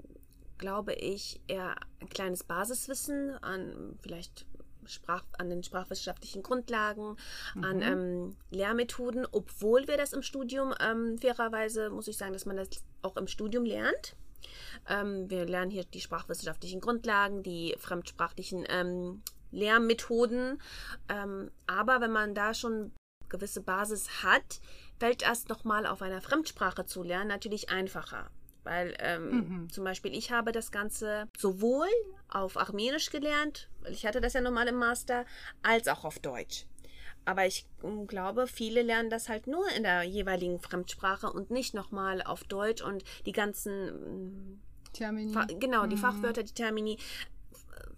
glaube 0.58 0.94
ich, 0.94 1.42
eher 1.48 1.76
ein 2.00 2.10
kleines 2.10 2.44
Basiswissen 2.44 3.32
an 3.44 3.98
vielleicht 4.02 4.46
Sprach, 4.86 5.24
an 5.38 5.50
den 5.50 5.64
sprachwissenschaftlichen 5.64 6.44
Grundlagen, 6.44 7.16
an 7.62 7.78
Mhm. 7.78 7.82
ähm, 7.82 8.36
Lehrmethoden, 8.52 9.26
obwohl 9.32 9.88
wir 9.88 9.96
das 9.96 10.12
im 10.12 10.22
Studium, 10.22 10.74
ähm, 10.82 11.18
fairerweise 11.18 11.90
muss 11.90 12.10
ich 12.10 12.18
sagen, 12.18 12.34
dass 12.34 12.46
man 12.46 12.58
das 12.58 12.68
auch 13.02 13.16
im 13.16 13.28
Studium 13.28 13.64
lernt. 13.64 14.18
Ähm, 14.90 15.30
wir 15.30 15.46
lernen 15.46 15.72
hier 15.72 15.86
die 15.86 16.02
sprachwissenschaftlichen 16.02 16.82
Grundlagen, 16.82 17.44
die 17.44 17.76
fremdsprachlichen 17.80 18.66
ähm, 18.68 19.22
Lehrmethoden. 19.54 20.62
Ähm, 21.10 21.52
aber 21.68 22.02
wenn 22.02 22.12
man 22.12 22.36
da 22.36 22.54
schon 22.54 22.92
gewisse 23.30 23.62
Basis 23.62 24.24
hat, 24.24 24.60
fällt 25.00 25.22
das 25.24 25.48
nochmal 25.48 25.86
auf 25.86 26.02
einer 26.02 26.22
Fremdsprache 26.22 26.86
zu 26.86 27.04
lernen 27.04 27.30
natürlich 27.30 27.70
einfacher. 27.70 28.30
Weil 28.64 28.96
ähm, 29.00 29.30
Mhm. 29.32 29.70
zum 29.70 29.84
Beispiel 29.84 30.16
ich 30.16 30.32
habe 30.32 30.52
das 30.52 30.72
Ganze 30.72 31.28
sowohl 31.38 31.88
auf 32.30 32.58
Armenisch 32.58 33.10
gelernt, 33.10 33.70
weil 33.82 33.92
ich 33.94 34.06
hatte 34.06 34.22
das 34.22 34.34
ja 34.34 34.42
nochmal 34.42 34.68
im 34.68 34.76
Master, 34.76 35.26
als 35.62 35.88
auch 35.88 36.04
auf 36.06 36.20
Deutsch. 36.20 36.66
Aber 37.26 37.46
ich 37.46 37.66
ähm, 37.84 38.06
glaube, 38.08 38.48
viele 38.48 38.82
lernen 38.82 39.10
das 39.10 39.30
halt 39.30 39.48
nur 39.48 39.68
in 39.76 39.84
der 39.84 40.04
jeweiligen 40.04 40.60
Fremdsprache 40.60 41.32
und 41.32 41.52
nicht 41.52 41.74
nochmal 41.74 42.22
auf 42.22 42.44
Deutsch 42.44 42.82
und 42.82 43.04
die 43.26 43.32
ganzen 43.32 44.62
Termini. 44.94 45.34
Fa 45.34 45.46
genau, 45.60 45.86
die 45.88 45.96
Mhm. 45.96 46.00
Fachwörter, 46.00 46.44
die 46.44 46.54
Termini. 46.54 46.98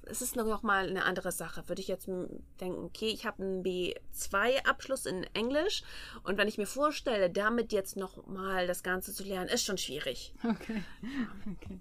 Es 0.07 0.21
ist 0.21 0.35
noch 0.35 0.63
mal 0.63 0.87
eine 0.87 1.05
andere 1.05 1.31
Sache. 1.31 1.67
Würde 1.67 1.81
ich 1.81 1.87
jetzt 1.87 2.07
denken, 2.07 2.83
okay, 2.83 3.09
ich 3.09 3.25
habe 3.25 3.43
einen 3.43 3.63
B2-Abschluss 3.63 5.05
in 5.05 5.23
Englisch 5.33 5.83
und 6.23 6.37
wenn 6.37 6.47
ich 6.47 6.57
mir 6.57 6.67
vorstelle, 6.67 7.29
damit 7.29 7.71
jetzt 7.71 7.97
noch 7.97 8.25
mal 8.27 8.67
das 8.67 8.83
Ganze 8.83 9.13
zu 9.13 9.23
lernen, 9.23 9.49
ist 9.49 9.65
schon 9.65 9.77
schwierig. 9.77 10.33
Okay. 10.43 10.83
okay. 11.53 11.79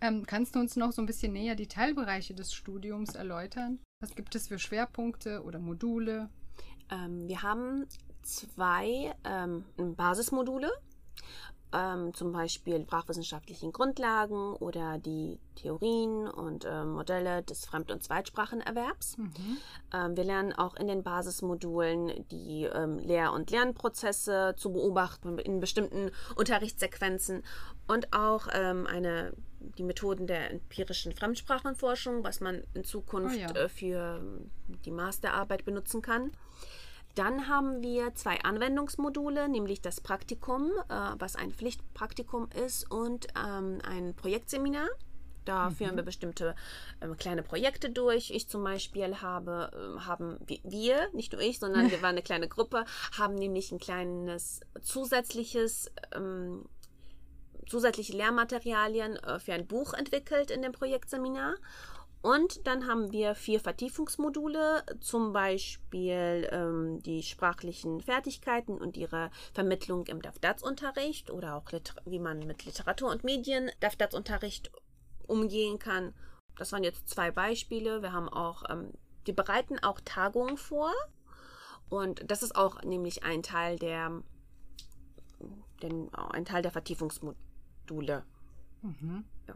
Ähm, 0.00 0.26
kannst 0.26 0.54
du 0.54 0.60
uns 0.60 0.76
noch 0.76 0.92
so 0.92 1.02
ein 1.02 1.06
bisschen 1.06 1.32
näher 1.32 1.56
die 1.56 1.66
Teilbereiche 1.66 2.34
des 2.34 2.52
Studiums 2.52 3.14
erläutern? 3.14 3.78
Was 4.00 4.14
gibt 4.14 4.34
es 4.34 4.48
für 4.48 4.58
Schwerpunkte 4.58 5.42
oder 5.42 5.58
Module? 5.58 6.30
Ähm, 6.90 7.26
wir 7.28 7.42
haben 7.42 7.86
zwei 8.22 9.14
ähm, 9.24 9.64
Basismodule 9.76 10.70
ähm, 11.72 12.14
zum 12.14 12.32
Beispiel 12.32 12.80
sprachwissenschaftlichen 12.82 13.72
Grundlagen 13.72 14.54
oder 14.54 14.98
die 14.98 15.38
Theorien 15.54 16.26
und 16.28 16.64
äh, 16.64 16.84
Modelle 16.84 17.42
des 17.42 17.66
Fremd- 17.66 17.90
und 17.90 18.02
Zweitsprachenerwerbs. 18.02 19.18
Mhm. 19.18 19.56
Ähm, 19.92 20.16
wir 20.16 20.24
lernen 20.24 20.52
auch 20.52 20.76
in 20.76 20.86
den 20.86 21.02
Basismodulen 21.02 22.26
die 22.30 22.64
ähm, 22.64 22.98
Lehr- 22.98 23.32
und 23.32 23.50
Lernprozesse 23.50 24.54
zu 24.56 24.72
beobachten 24.72 25.38
in 25.38 25.60
bestimmten 25.60 26.10
Unterrichtssequenzen 26.36 27.42
und 27.86 28.12
auch 28.12 28.48
ähm, 28.52 28.86
eine, 28.86 29.32
die 29.60 29.82
Methoden 29.82 30.26
der 30.26 30.50
empirischen 30.50 31.14
Fremdsprachenforschung, 31.14 32.24
was 32.24 32.40
man 32.40 32.62
in 32.74 32.84
Zukunft 32.84 33.36
oh 33.36 33.40
ja. 33.40 33.50
äh, 33.50 33.68
für 33.68 34.20
die 34.84 34.90
Masterarbeit 34.90 35.64
benutzen 35.64 36.02
kann. 36.02 36.32
Dann 37.18 37.48
haben 37.48 37.82
wir 37.82 38.14
zwei 38.14 38.40
Anwendungsmodule, 38.44 39.48
nämlich 39.48 39.80
das 39.80 40.00
Praktikum, 40.00 40.70
äh, 40.88 40.94
was 41.18 41.34
ein 41.34 41.50
Pflichtpraktikum 41.50 42.48
ist, 42.64 42.88
und 42.88 43.26
ähm, 43.36 43.80
ein 43.82 44.14
Projektseminar. 44.14 44.86
Da 45.44 45.68
mhm. 45.68 45.74
führen 45.74 45.96
wir 45.96 46.04
bestimmte 46.04 46.54
ähm, 47.00 47.16
kleine 47.16 47.42
Projekte 47.42 47.90
durch. 47.90 48.30
Ich 48.30 48.48
zum 48.48 48.62
Beispiel 48.62 49.20
habe, 49.20 49.70
äh, 49.74 50.00
haben 50.02 50.38
wir, 50.46 51.08
nicht 51.12 51.32
nur 51.32 51.42
ich, 51.42 51.58
sondern 51.58 51.90
wir 51.90 52.02
waren 52.02 52.10
eine 52.10 52.22
kleine 52.22 52.46
Gruppe, 52.46 52.84
haben 53.18 53.34
nämlich 53.34 53.72
ein 53.72 53.80
kleines 53.80 54.60
zusätzliches 54.80 55.90
ähm, 56.14 56.66
zusätzliche 57.66 58.16
Lehrmaterialien 58.16 59.16
äh, 59.16 59.40
für 59.40 59.54
ein 59.54 59.66
Buch 59.66 59.92
entwickelt 59.92 60.52
in 60.52 60.62
dem 60.62 60.70
Projektseminar. 60.70 61.56
Und 62.20 62.66
dann 62.66 62.88
haben 62.88 63.12
wir 63.12 63.34
vier 63.34 63.60
Vertiefungsmodule, 63.60 64.84
zum 65.00 65.32
Beispiel 65.32 66.48
ähm, 66.50 67.00
die 67.02 67.22
sprachlichen 67.22 68.00
Fertigkeiten 68.00 68.78
und 68.78 68.96
ihre 68.96 69.30
Vermittlung 69.52 70.06
im 70.06 70.20
DAFDATS-Unterricht 70.20 71.30
oder 71.30 71.54
auch 71.54 71.70
wie 72.06 72.18
man 72.18 72.40
mit 72.40 72.64
Literatur 72.64 73.10
und 73.10 73.22
Medien 73.22 73.70
DAFDATS-Unterricht 73.80 74.72
umgehen 75.28 75.78
kann. 75.78 76.12
Das 76.56 76.72
waren 76.72 76.82
jetzt 76.82 77.08
zwei 77.08 77.30
Beispiele. 77.30 78.02
Wir 78.02 78.12
haben 78.12 78.28
auch, 78.28 78.64
ähm, 78.68 78.92
die 79.28 79.32
bereiten 79.32 79.78
auch 79.78 80.00
Tagungen 80.00 80.56
vor. 80.56 80.92
Und 81.88 82.28
das 82.30 82.42
ist 82.42 82.56
auch 82.56 82.82
nämlich 82.82 83.22
ein 83.22 83.44
Teil 83.44 83.78
der, 83.78 84.22
den, 85.82 86.12
ein 86.14 86.44
Teil 86.44 86.62
der 86.62 86.72
Vertiefungsmodule. 86.72 88.24
Mhm. 88.82 89.24
Ja. 89.46 89.54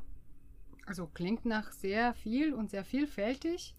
Also 0.86 1.06
klingt 1.06 1.44
nach 1.44 1.72
sehr 1.72 2.14
viel 2.14 2.52
und 2.54 2.70
sehr 2.70 2.84
vielfältig. 2.84 3.74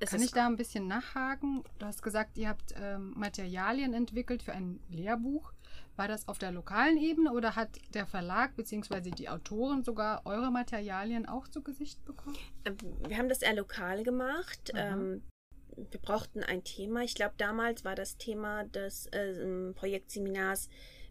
Es 0.00 0.10
Kann 0.10 0.22
ich 0.22 0.32
da 0.32 0.46
ein 0.46 0.56
bisschen 0.56 0.86
nachhaken? 0.86 1.62
Du 1.78 1.86
hast 1.86 2.02
gesagt, 2.02 2.36
ihr 2.36 2.48
habt 2.48 2.74
ähm, 2.76 3.12
Materialien 3.16 3.94
entwickelt 3.94 4.42
für 4.42 4.52
ein 4.52 4.80
Lehrbuch. 4.90 5.52
War 5.96 6.08
das 6.08 6.26
auf 6.26 6.38
der 6.38 6.50
lokalen 6.50 6.98
Ebene 6.98 7.32
oder 7.32 7.54
hat 7.54 7.78
der 7.94 8.06
Verlag 8.06 8.56
bzw. 8.56 9.10
die 9.10 9.28
Autoren 9.28 9.84
sogar 9.84 10.26
eure 10.26 10.50
Materialien 10.50 11.26
auch 11.26 11.46
zu 11.46 11.62
Gesicht 11.62 12.04
bekommen? 12.04 12.36
Ähm, 12.64 12.76
wir 13.06 13.16
haben 13.16 13.28
das 13.28 13.42
eher 13.42 13.54
lokal 13.54 14.02
gemacht. 14.02 14.72
Mhm. 14.74 15.22
Wir 15.76 16.00
brauchten 16.00 16.42
ein 16.42 16.64
Thema. 16.64 17.02
Ich 17.02 17.14
glaube, 17.14 17.34
damals 17.36 17.84
war 17.84 17.94
das 17.94 18.16
Thema 18.16 18.64
des 18.64 19.06
äh, 19.06 19.72
Projektseminars 19.74 20.68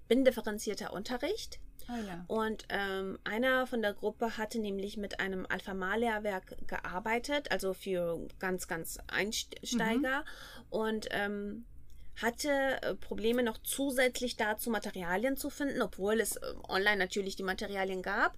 Bindifferenzierter 0.07 0.93
Unterricht. 0.93 1.59
Ah, 1.87 1.97
ja. 1.97 2.25
Und 2.27 2.65
ähm, 2.69 3.19
einer 3.23 3.67
von 3.67 3.81
der 3.81 3.93
Gruppe 3.93 4.37
hatte 4.37 4.59
nämlich 4.59 4.97
mit 4.97 5.19
einem 5.19 5.45
Alpha-Lehrwerk 5.47 6.67
gearbeitet, 6.67 7.51
also 7.51 7.73
für 7.73 8.27
ganz, 8.39 8.67
ganz 8.67 8.97
Einsteiger. 9.07 10.21
Mhm. 10.21 10.69
Und 10.69 11.07
ähm, 11.11 11.65
hatte 12.21 12.81
äh, 12.81 12.95
Probleme 12.95 13.43
noch 13.43 13.57
zusätzlich 13.63 14.35
dazu 14.37 14.69
Materialien 14.69 15.35
zu 15.35 15.49
finden, 15.49 15.81
obwohl 15.81 16.19
es 16.19 16.35
äh, 16.35 16.41
online 16.67 16.97
natürlich 16.97 17.35
die 17.35 17.43
Materialien 17.43 18.01
gab. 18.01 18.37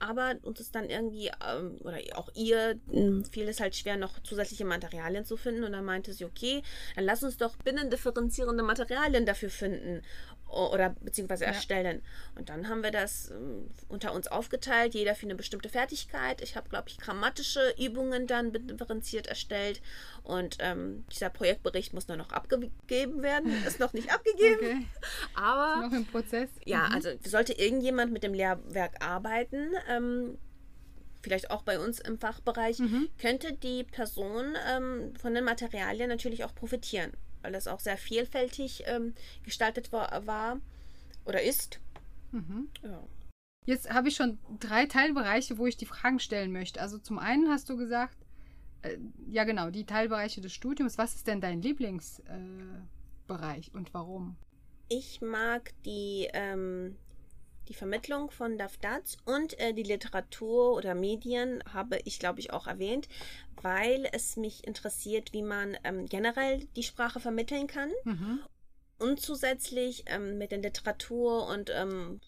Aber 0.00 0.34
uns 0.42 0.58
ist 0.58 0.74
dann 0.74 0.90
irgendwie, 0.90 1.30
ähm, 1.48 1.76
oder 1.80 1.98
auch 2.16 2.28
ihr, 2.34 2.80
hm, 2.90 3.24
fiel 3.24 3.48
es 3.48 3.60
halt 3.60 3.76
schwer, 3.76 3.96
noch 3.96 4.18
zusätzliche 4.24 4.64
Materialien 4.64 5.24
zu 5.24 5.36
finden. 5.36 5.62
Und 5.62 5.72
dann 5.72 5.84
meinte 5.84 6.12
sie, 6.12 6.24
okay, 6.24 6.62
dann 6.96 7.04
lass 7.04 7.22
uns 7.22 7.36
doch 7.36 7.56
binnendifferenzierende 7.56 8.64
Materialien 8.64 9.24
dafür 9.24 9.50
finden 9.50 10.02
oder 10.52 10.90
beziehungsweise 11.00 11.44
erstellen. 11.44 12.02
Ja. 12.02 12.38
Und 12.38 12.48
dann 12.48 12.68
haben 12.68 12.82
wir 12.82 12.90
das 12.90 13.30
ähm, 13.30 13.70
unter 13.88 14.12
uns 14.12 14.28
aufgeteilt, 14.28 14.94
jeder 14.94 15.14
für 15.14 15.26
eine 15.26 15.34
bestimmte 15.34 15.68
Fertigkeit. 15.68 16.40
Ich 16.42 16.56
habe, 16.56 16.68
glaube 16.68 16.88
ich, 16.88 16.98
grammatische 16.98 17.74
Übungen 17.78 18.26
dann 18.26 18.52
differenziert 18.52 19.26
erstellt. 19.26 19.80
Und 20.22 20.58
ähm, 20.60 21.04
dieser 21.10 21.30
Projektbericht 21.30 21.94
muss 21.94 22.08
nur 22.08 22.16
noch 22.16 22.30
abgegeben 22.30 23.22
werden. 23.22 23.52
Ist 23.66 23.80
noch 23.80 23.92
nicht 23.92 24.12
abgegeben. 24.14 24.64
Okay. 24.64 24.86
Aber. 25.34 25.84
Ist 25.84 25.90
noch 25.90 25.98
im 25.98 26.06
Prozess. 26.06 26.50
Ja, 26.64 26.88
mhm. 26.88 26.94
also 26.94 27.10
sollte 27.24 27.54
irgendjemand 27.54 28.12
mit 28.12 28.22
dem 28.22 28.34
Lehrwerk 28.34 29.04
arbeiten, 29.04 29.72
ähm, 29.88 30.38
vielleicht 31.22 31.50
auch 31.50 31.62
bei 31.62 31.78
uns 31.78 32.00
im 32.00 32.18
Fachbereich, 32.18 32.78
mhm. 32.80 33.08
könnte 33.20 33.52
die 33.52 33.84
Person 33.84 34.56
ähm, 34.68 35.14
von 35.16 35.34
den 35.34 35.44
Materialien 35.44 36.08
natürlich 36.08 36.44
auch 36.44 36.54
profitieren 36.54 37.12
weil 37.42 37.52
das 37.52 37.68
auch 37.68 37.80
sehr 37.80 37.96
vielfältig 37.96 38.84
ähm, 38.86 39.14
gestaltet 39.44 39.92
war, 39.92 40.26
war, 40.26 40.60
oder 41.24 41.42
ist. 41.42 41.80
Mhm. 42.32 42.68
Ja. 42.82 43.02
Jetzt 43.66 43.90
habe 43.90 44.08
ich 44.08 44.16
schon 44.16 44.38
drei 44.58 44.86
Teilbereiche, 44.86 45.58
wo 45.58 45.66
ich 45.66 45.76
die 45.76 45.86
Fragen 45.86 46.18
stellen 46.18 46.52
möchte. 46.52 46.80
Also 46.80 46.98
zum 46.98 47.18
einen 47.18 47.48
hast 47.48 47.68
du 47.68 47.76
gesagt, 47.76 48.16
äh, 48.82 48.96
ja 49.28 49.44
genau, 49.44 49.70
die 49.70 49.84
Teilbereiche 49.84 50.40
des 50.40 50.52
Studiums. 50.52 50.98
Was 50.98 51.14
ist 51.14 51.28
denn 51.28 51.40
dein 51.40 51.62
Lieblingsbereich 51.62 53.68
äh, 53.68 53.76
und 53.76 53.94
warum? 53.94 54.36
Ich 54.88 55.20
mag 55.20 55.72
die 55.84 56.28
ähm, 56.32 56.96
die 57.68 57.74
Vermittlung 57.74 58.30
von 58.30 58.58
DAFDATS 58.58 59.18
und 59.24 59.58
äh, 59.58 59.72
die 59.72 59.82
Literatur 59.82 60.74
oder 60.74 60.94
Medien 60.94 61.62
habe 61.72 61.98
ich, 62.04 62.18
glaube 62.18 62.40
ich, 62.40 62.52
auch 62.52 62.66
erwähnt, 62.66 63.08
weil 63.60 64.08
es 64.12 64.36
mich 64.36 64.66
interessiert, 64.66 65.32
wie 65.32 65.42
man 65.42 65.76
ähm, 65.84 66.06
generell 66.06 66.64
die 66.76 66.82
Sprache 66.82 67.20
vermitteln 67.20 67.66
kann. 67.66 67.90
Mhm. 68.04 68.40
Und 68.98 69.20
zusätzlich 69.20 70.04
ähm, 70.06 70.38
mit 70.38 70.52
der 70.52 70.58
Literatur 70.58 71.48
und 71.48 71.70
ähm, 71.74 72.20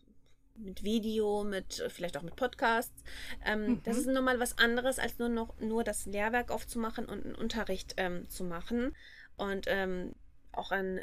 mit 0.57 0.85
Video, 0.85 1.45
mit 1.45 1.85
vielleicht 1.89 2.17
auch 2.17 2.23
mit 2.23 2.37
Podcasts. 2.37 3.03
Ähm, 3.45 3.67
mhm. 3.67 3.83
Das 3.85 3.97
ist 3.97 4.07
nochmal 4.07 4.39
was 4.39 4.59
anderes, 4.59 4.99
als 4.99 5.19
nur 5.19 5.29
noch 5.29 5.59
nur 5.59 5.85
das 5.85 6.07
Lehrwerk 6.07 6.51
aufzumachen 6.51 7.07
und 7.07 7.25
einen 7.25 7.35
Unterricht 7.35 7.95
ähm, 7.97 8.29
zu 8.29 8.45
machen. 8.45 8.95
Und 9.37 9.67
ähm, 9.69 10.15
auch 10.53 10.71
ein, 10.71 11.01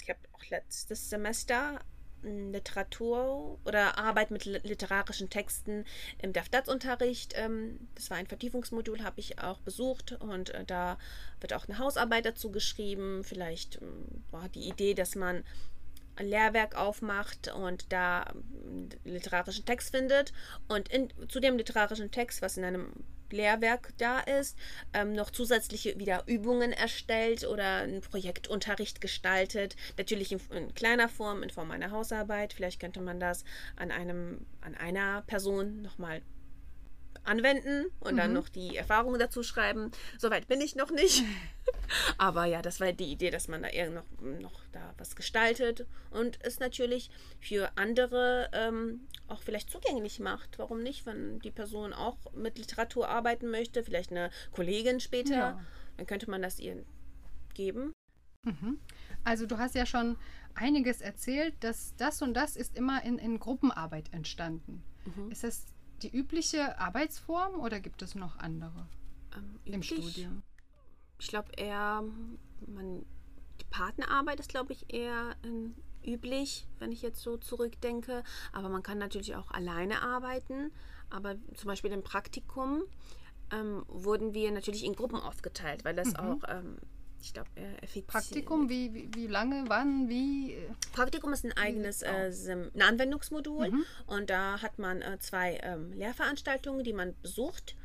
ich 0.00 0.08
habe 0.08 0.20
auch 0.32 0.44
letztes 0.50 1.10
Semester 1.10 1.80
Literatur 2.22 3.58
oder 3.64 3.98
Arbeit 3.98 4.30
mit 4.30 4.44
literarischen 4.44 5.30
Texten 5.30 5.84
im 6.18 6.32
DAFDATS-Unterricht. 6.32 7.34
Ähm, 7.36 7.88
das 7.94 8.10
war 8.10 8.16
ein 8.16 8.26
Vertiefungsmodul, 8.26 9.02
habe 9.02 9.20
ich 9.20 9.38
auch 9.38 9.58
besucht 9.58 10.12
und 10.20 10.50
äh, 10.50 10.64
da 10.64 10.98
wird 11.40 11.52
auch 11.54 11.68
eine 11.68 11.78
Hausarbeit 11.78 12.24
dazu 12.24 12.50
geschrieben. 12.50 13.24
Vielleicht 13.24 13.80
ähm, 13.82 14.24
war 14.30 14.48
die 14.48 14.68
Idee, 14.68 14.94
dass 14.94 15.14
man 15.14 15.44
ein 16.16 16.28
Lehrwerk 16.28 16.76
aufmacht 16.76 17.52
und 17.54 17.92
da 17.92 18.32
ähm, 18.34 18.88
literarischen 19.04 19.64
Text 19.64 19.94
findet 19.94 20.32
und 20.68 20.88
in, 20.88 21.08
zu 21.28 21.40
dem 21.40 21.56
literarischen 21.56 22.10
Text, 22.10 22.42
was 22.42 22.56
in 22.56 22.64
einem 22.64 22.92
Lehrwerk 23.32 23.90
da 23.98 24.20
ist, 24.20 24.56
ähm, 24.92 25.12
noch 25.12 25.30
zusätzliche 25.30 25.98
wieder 25.98 26.24
Übungen 26.26 26.72
erstellt 26.72 27.44
oder 27.44 27.78
einen 27.78 28.00
Projektunterricht 28.00 29.00
gestaltet. 29.00 29.76
Natürlich 29.98 30.32
in, 30.32 30.40
in, 30.50 30.74
kleiner 30.74 31.08
Form, 31.08 31.42
in 31.42 31.50
Form 31.50 31.70
einer 31.70 31.90
Hausarbeit. 31.90 32.52
Vielleicht 32.52 32.80
könnte 32.80 33.00
man 33.00 33.20
das 33.20 33.44
an 33.76 33.90
einem, 33.90 34.46
an 34.60 34.74
einer 34.74 35.22
Person 35.22 35.82
nochmal 35.82 36.22
anwenden 37.24 37.86
und 38.00 38.14
mhm. 38.14 38.18
dann 38.18 38.32
noch 38.32 38.48
die 38.48 38.76
Erfahrungen 38.76 39.18
dazu 39.18 39.42
schreiben. 39.42 39.90
Soweit 40.18 40.48
bin 40.48 40.60
ich 40.60 40.76
noch 40.76 40.90
nicht. 40.90 41.24
Aber 42.18 42.44
ja, 42.44 42.62
das 42.62 42.80
war 42.80 42.92
die 42.92 43.12
Idee, 43.12 43.30
dass 43.30 43.48
man 43.48 43.62
da 43.62 43.68
eher 43.68 43.90
noch, 43.90 44.04
noch 44.20 44.60
da 44.72 44.94
was 44.98 45.16
gestaltet 45.16 45.86
und 46.10 46.38
es 46.42 46.58
natürlich 46.58 47.10
für 47.40 47.70
andere 47.76 48.50
ähm, 48.52 49.06
auch 49.28 49.42
vielleicht 49.42 49.70
zugänglich 49.70 50.20
macht. 50.20 50.58
Warum 50.58 50.82
nicht, 50.82 51.06
wenn 51.06 51.38
die 51.40 51.50
Person 51.50 51.92
auch 51.92 52.18
mit 52.34 52.58
Literatur 52.58 53.08
arbeiten 53.08 53.50
möchte, 53.50 53.84
vielleicht 53.84 54.10
eine 54.10 54.30
Kollegin 54.50 55.00
später, 55.00 55.34
ja. 55.34 55.64
dann 55.96 56.06
könnte 56.06 56.30
man 56.30 56.42
das 56.42 56.58
ihr 56.58 56.84
geben. 57.54 57.92
Mhm. 58.44 58.78
Also 59.24 59.46
du 59.46 59.58
hast 59.58 59.74
ja 59.74 59.86
schon 59.86 60.16
einiges 60.54 61.00
erzählt, 61.00 61.54
dass 61.60 61.94
das 61.96 62.22
und 62.22 62.34
das 62.34 62.56
ist 62.56 62.76
immer 62.76 63.04
in, 63.04 63.18
in 63.18 63.38
Gruppenarbeit 63.38 64.12
entstanden. 64.12 64.82
Mhm. 65.04 65.30
Ist 65.30 65.44
das 65.44 65.66
die 66.02 66.14
übliche 66.14 66.78
Arbeitsform 66.78 67.60
oder 67.60 67.80
gibt 67.80 68.02
es 68.02 68.14
noch 68.14 68.38
andere 68.38 68.86
ähm, 69.36 69.60
im 69.64 69.82
Studium? 69.82 70.42
Ich 71.18 71.28
glaube 71.28 71.52
eher, 71.56 72.02
man, 72.66 73.04
die 73.60 73.64
Partnerarbeit 73.70 74.40
ist, 74.40 74.48
glaube 74.48 74.72
ich, 74.72 74.92
eher 74.92 75.36
ähm, 75.44 75.74
üblich, 76.04 76.66
wenn 76.78 76.92
ich 76.92 77.02
jetzt 77.02 77.20
so 77.20 77.36
zurückdenke. 77.36 78.24
Aber 78.52 78.68
man 78.68 78.82
kann 78.82 78.98
natürlich 78.98 79.36
auch 79.36 79.50
alleine 79.50 80.02
arbeiten. 80.02 80.72
Aber 81.10 81.36
zum 81.54 81.68
Beispiel 81.68 81.92
im 81.92 82.02
Praktikum 82.02 82.82
ähm, 83.52 83.84
wurden 83.86 84.34
wir 84.34 84.50
natürlich 84.50 84.84
in 84.84 84.94
Gruppen 84.94 85.20
aufgeteilt, 85.20 85.84
weil 85.84 85.94
das 85.94 86.08
mhm. 86.08 86.16
auch 86.16 86.42
ähm, 86.48 86.78
ich 87.22 87.34
glaube, 87.34 87.48
effizient. 87.80 88.06
Praktikum, 88.06 88.68
wie, 88.68 88.92
wie, 88.92 89.10
wie 89.14 89.26
lange, 89.26 89.64
wann, 89.68 90.08
wie? 90.08 90.56
Praktikum 90.92 91.32
ist 91.32 91.44
ein 91.44 91.56
eigenes 91.56 92.02
äh, 92.02 92.32
ein 92.48 92.80
Anwendungsmodul 92.80 93.70
mhm. 93.70 93.84
und 94.06 94.30
da 94.30 94.60
hat 94.60 94.78
man 94.78 95.02
äh, 95.02 95.18
zwei 95.20 95.58
ähm, 95.62 95.92
Lehrveranstaltungen, 95.92 96.84
die 96.84 96.92
man 96.92 97.14
besucht 97.22 97.76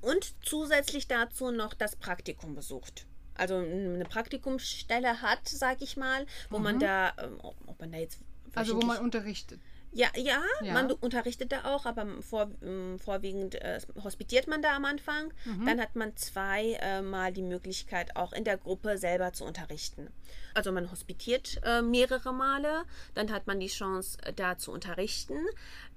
und 0.00 0.34
zusätzlich 0.42 1.08
dazu 1.08 1.50
noch 1.50 1.74
das 1.74 1.96
Praktikum 1.96 2.54
besucht. 2.54 3.06
Also 3.34 3.56
eine 3.56 4.04
Praktikumsstelle 4.04 5.22
hat, 5.22 5.48
sag 5.48 5.80
ich 5.80 5.96
mal, 5.96 6.26
wo 6.50 6.58
mhm. 6.58 6.64
man 6.64 6.78
da, 6.78 7.12
ähm, 7.18 7.38
ob 7.40 7.80
man 7.80 7.92
da 7.92 7.98
jetzt 7.98 8.20
also 8.54 8.76
wo 8.76 8.84
man 8.84 8.98
unterrichtet. 8.98 9.60
Ja, 9.94 10.08
ja, 10.16 10.42
ja, 10.62 10.72
man 10.72 10.90
unterrichtet 10.90 11.52
da 11.52 11.64
auch, 11.64 11.84
aber 11.84 12.06
vor, 12.22 12.50
ähm, 12.62 12.98
vorwiegend 12.98 13.56
äh, 13.56 13.78
hospitiert 14.02 14.48
man 14.48 14.62
da 14.62 14.74
am 14.74 14.86
Anfang. 14.86 15.32
Mhm. 15.44 15.66
Dann 15.66 15.80
hat 15.80 15.96
man 15.96 16.16
zweimal 16.16 17.28
äh, 17.28 17.32
die 17.32 17.42
Möglichkeit, 17.42 18.16
auch 18.16 18.32
in 18.32 18.44
der 18.44 18.56
Gruppe 18.56 18.96
selber 18.96 19.34
zu 19.34 19.44
unterrichten. 19.44 20.08
Also 20.54 20.72
man 20.72 20.90
hospitiert 20.90 21.60
äh, 21.64 21.82
mehrere 21.82 22.32
Male, 22.32 22.84
dann 23.14 23.30
hat 23.30 23.46
man 23.46 23.60
die 23.60 23.66
Chance, 23.66 24.18
äh, 24.22 24.32
da 24.32 24.56
zu 24.56 24.72
unterrichten. 24.72 25.36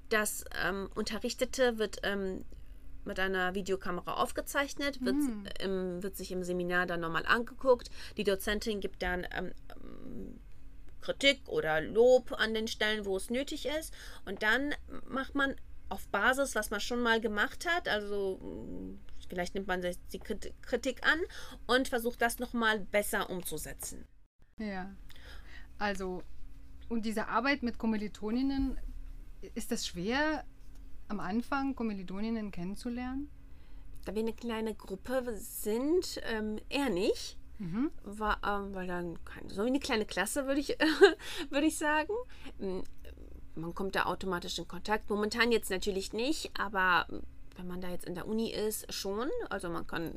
Das 0.10 0.44
ähm, 0.66 0.90
Unterrichtete 0.94 1.78
wird 1.78 2.00
ähm, 2.04 2.44
mit 3.06 3.20
einer 3.20 3.56
Videokamera 3.56 4.16
aufgezeichnet, 4.16 5.04
wird, 5.06 5.16
mhm. 5.16 5.48
im, 5.60 6.04
wird 6.04 6.18
sich 6.18 6.32
im 6.32 6.44
Seminar 6.44 6.86
dann 6.86 7.00
nochmal 7.00 7.26
angeguckt. 7.26 7.90
Die 8.18 8.24
Dozentin 8.24 8.82
gibt 8.82 9.02
dann 9.02 9.26
ähm, 9.36 10.40
Kritik 11.06 11.48
oder 11.48 11.82
Lob 11.82 12.32
an 12.34 12.54
den 12.54 12.68
Stellen, 12.68 13.06
wo 13.06 13.16
es 13.16 13.30
nötig 13.30 13.68
ist. 13.68 13.94
Und 14.26 14.42
dann 14.42 14.74
macht 15.08 15.36
man 15.36 15.56
auf 15.90 16.08
Basis, 16.08 16.56
was 16.56 16.72
man 16.72 16.80
schon 16.80 17.02
mal 17.02 17.22
gemacht 17.22 17.68
hat, 17.70 17.88
also 17.88 18.40
mm, 18.42 19.00
vielleicht 19.30 19.54
nimmt 19.54 19.68
man 19.68 19.82
die 19.82 20.20
Kritik 20.20 21.06
an 21.06 21.20
und 21.68 21.88
versucht 21.88 22.22
das 22.22 22.40
nochmal 22.40 22.80
besser 22.80 23.30
umzusetzen. 23.30 24.08
Ja, 24.58 24.96
also 25.78 26.24
und 26.90 27.06
diese 27.06 27.28
Arbeit 27.28 27.62
mit 27.62 27.78
Kommilitoninnen, 27.78 28.80
ist 29.54 29.72
das 29.72 29.86
schwer 29.86 30.44
am 31.08 31.20
Anfang 31.20 31.76
Kommilitoninnen 31.76 32.52
kennenzulernen? 32.52 33.30
Da 34.06 34.14
wir 34.14 34.22
eine 34.22 34.34
kleine 34.34 34.76
Gruppe 34.76 35.36
sind, 35.38 36.22
ähm, 36.32 36.60
eher 36.70 36.90
nicht. 36.90 37.38
Mhm. 37.58 37.92
War, 38.04 38.40
ähm, 38.46 38.76
weil 38.76 38.88
dann 38.88 39.18
so 39.48 39.62
eine 39.62 39.80
kleine 39.80 40.06
Klasse, 40.06 40.46
würde 40.46 40.60
ich, 40.60 40.70
würde 41.50 41.68
ich 41.68 41.78
sagen. 41.78 42.14
Man 43.56 43.74
kommt 43.74 43.96
da 43.96 44.06
automatisch 44.06 44.60
in 44.60 44.68
Kontakt. 44.68 45.10
Momentan 45.10 45.52
jetzt 45.52 45.70
natürlich 45.70 46.14
nicht, 46.14 46.52
aber 46.60 47.08
wenn 47.56 47.68
man 47.68 47.82
da 47.82 47.90
jetzt 47.90 48.06
in 48.06 48.16
der 48.16 48.28
Uni 48.28 48.52
ist, 48.52 48.92
schon. 48.94 49.30
Also 49.50 49.70
man 49.70 49.88
kann 49.88 50.16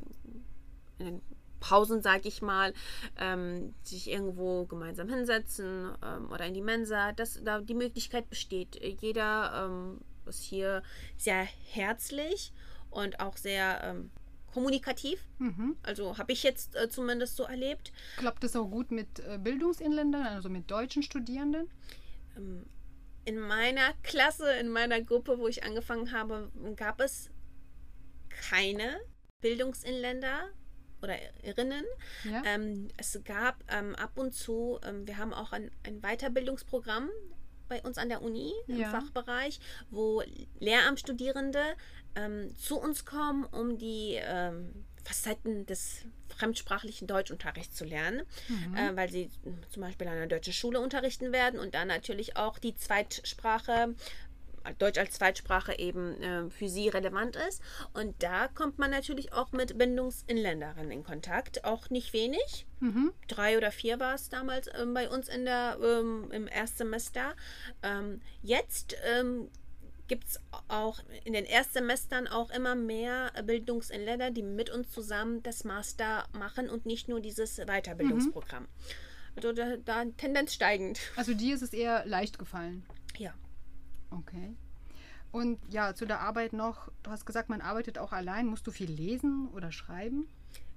in 0.99 1.07
den 1.07 1.23
Pausen, 1.61 2.02
sage 2.02 2.28
ich 2.28 2.42
mal, 2.42 2.73
ähm, 3.18 3.75
sich 3.83 4.11
irgendwo 4.11 4.64
gemeinsam 4.66 5.09
hinsetzen 5.09 5.92
ähm, 6.04 6.30
oder 6.30 6.47
in 6.47 6.54
die 6.54 6.62
Mensa. 6.62 7.12
Das, 7.12 7.40
da 7.42 7.61
die 7.61 7.75
Möglichkeit 7.75 8.28
besteht. 8.28 8.76
Jeder 9.00 9.66
ähm, 9.66 10.00
ist 10.26 10.42
hier 10.42 10.83
sehr 11.16 11.47
herzlich 11.73 12.52
und 12.90 13.21
auch 13.21 13.37
sehr 13.37 13.83
ähm, 13.85 14.11
kommunikativ. 14.59 15.25
Mhm. 15.38 15.77
Also 15.85 16.19
habe 16.19 16.33
ich 16.33 16.43
jetzt 16.43 16.75
äh, 16.75 16.88
zumindest 16.88 17.37
so 17.37 17.45
erlebt. 17.45 17.93
Klappt 18.17 18.43
das 18.43 18.57
auch 18.57 18.69
gut 18.69 18.91
mit 18.91 19.21
äh, 19.21 19.38
Bildungsinländern, 19.38 20.27
also 20.27 20.49
mit 20.49 20.69
deutschen 20.69 21.05
Studierenden? 21.05 21.71
Ähm, 22.37 22.67
in 23.25 23.38
meiner 23.38 23.93
Klasse, 24.03 24.50
in 24.55 24.69
meiner 24.69 25.00
Gruppe, 25.00 25.38
wo 25.38 25.47
ich 25.47 25.62
angefangen 25.62 26.11
habe, 26.11 26.50
gab 26.75 27.00
es 27.00 27.31
keine 28.50 28.99
Bildungsinländer 29.41 30.49
oder 31.03 31.15
Irrinnen. 31.45 31.85
Ja. 32.25 32.43
Ähm, 32.45 32.88
es 32.97 33.21
gab 33.25 33.62
ähm, 33.69 33.95
ab 33.95 34.19
und 34.19 34.35
zu, 34.35 34.81
ähm, 34.83 35.07
wir 35.07 35.19
haben 35.19 35.33
auch 35.33 35.53
ein, 35.53 35.71
ein 35.85 36.00
Weiterbildungsprogramm 36.00 37.11
bei 37.69 37.83
uns 37.83 37.99
an 37.99 38.09
der 38.09 38.23
Uni 38.23 38.53
im 38.67 38.81
ja. 38.81 38.91
Fachbereich, 38.91 39.61
wo 39.91 40.23
Lehramtsstudierende 40.59 41.62
ähm, 42.14 42.55
zu 42.57 42.79
uns 42.79 43.05
kommen, 43.05 43.45
um 43.45 43.79
die 43.79 44.19
ähm, 44.21 44.85
Facetten 45.05 45.66
des 45.66 46.05
fremdsprachlichen 46.29 47.09
Deutschunterrichts 47.09 47.75
zu 47.77 47.85
lernen, 47.85 48.23
mhm. 48.49 48.77
äh, 48.77 48.97
weil 48.97 49.11
sie 49.11 49.31
zum 49.71 49.83
Beispiel 49.83 50.07
an 50.07 50.16
einer 50.16 50.27
deutschen 50.27 50.53
Schule 50.53 50.81
unterrichten 50.81 51.33
werden 51.33 51.59
und 51.59 51.75
dann 51.75 51.88
natürlich 51.88 52.37
auch 52.37 52.59
die 52.59 52.75
Zweitsprache 52.75 53.95
Deutsch 54.78 54.98
als 54.98 55.12
Zweitsprache 55.14 55.78
eben 55.78 56.22
äh, 56.22 56.50
für 56.50 56.68
sie 56.68 56.88
relevant 56.88 57.37
ist. 57.37 57.62
Und 57.94 58.22
da 58.22 58.48
kommt 58.48 58.78
man 58.78 58.90
natürlich 58.90 59.33
auch 59.33 59.52
mit 59.52 59.78
Bindungsinländerinnen 59.78 60.90
in 60.90 61.04
Kontakt. 61.04 61.64
Auch 61.64 61.90
nicht 61.90 62.12
wenig. 62.12 62.66
Mhm. 62.81 63.12
Drei 63.28 63.57
oder 63.57 63.70
vier 63.70 63.98
war 64.00 64.14
es 64.14 64.28
damals 64.28 64.68
ähm, 64.78 64.94
bei 64.94 65.09
uns 65.09 65.28
in 65.28 65.44
der, 65.44 65.78
ähm, 65.83 66.31
im 66.31 66.46
Erstsemester. 66.46 67.35
Ähm, 67.83 68.20
jetzt 68.42 68.96
ähm, 69.04 69.48
gibt 70.09 70.28
es 70.28 70.40
auch 70.68 71.00
in 71.24 71.35
den 71.35 71.44
Erstsemestern 71.44 72.26
auch 72.26 72.50
immer 72.50 72.74
mehr 72.74 73.31
Bildungsinländer, 73.44 74.31
die 74.31 74.42
mit 74.42 74.70
uns 74.70 74.90
zusammen 74.90 75.42
das 75.42 75.64
Master 75.64 76.24
machen 76.33 76.68
und 76.70 76.87
nicht 76.87 77.09
nur 77.09 77.20
dieses 77.20 77.57
Weiterbildungsprogramm. 77.57 78.62
Mhm. 78.62 78.68
Also 79.37 79.52
da, 79.52 79.76
da 79.76 80.04
Tendenz 80.16 80.54
steigend. 80.54 80.98
Also 81.14 81.35
dir 81.35 81.54
ist 81.54 81.62
es 81.62 81.72
eher 81.72 82.04
leicht 82.07 82.38
gefallen. 82.38 82.85
Ja. 83.18 83.35
Okay. 84.11 84.55
Und 85.31 85.59
ja, 85.68 85.94
zu 85.94 86.07
der 86.07 86.21
Arbeit 86.21 86.53
noch, 86.53 86.90
du 87.03 87.11
hast 87.11 87.27
gesagt, 87.27 87.49
man 87.49 87.61
arbeitet 87.61 87.99
auch 87.99 88.12
allein. 88.12 88.47
Musst 88.47 88.66
du 88.66 88.71
viel 88.71 88.90
lesen 88.90 89.49
oder 89.49 89.73
schreiben? 89.73 90.27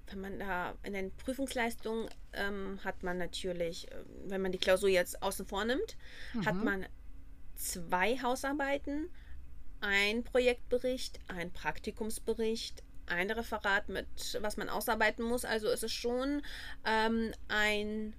Wenn 0.08 0.20
man 0.20 0.40
da 0.40 0.74
in 0.84 0.94
den 0.94 1.12
Prüfungsleistungen 1.16 2.10
ähm, 2.34 2.80
hat 2.84 3.02
man 3.02 3.18
natürlich, 3.18 3.90
äh, 3.92 3.96
wenn 4.28 4.42
man 4.42 4.52
die 4.52 4.58
Klausur 4.58 4.90
jetzt 4.90 5.24
außen 5.24 5.46
vor 5.46 5.64
nimmt, 5.64 5.96
mhm. 6.34 6.46
hat 6.46 6.56
man 6.56 6.86
zwei 7.56 8.18
Hausarbeiten, 8.18 9.10
ein 9.80 10.24
Projektbericht, 10.24 11.20
ein 11.28 11.52
Praktikumsbericht, 11.52 12.84
ein 13.06 13.32
Referat 13.32 13.90
mit, 13.90 14.08
was 14.42 14.58
man 14.58 14.70
ausarbeiten 14.70 15.24
muss. 15.24 15.46
Also 15.46 15.68
es 15.68 15.84
ist 15.84 15.94
schon 15.94 16.42
ähm, 16.86 17.32
ein, 17.48 18.14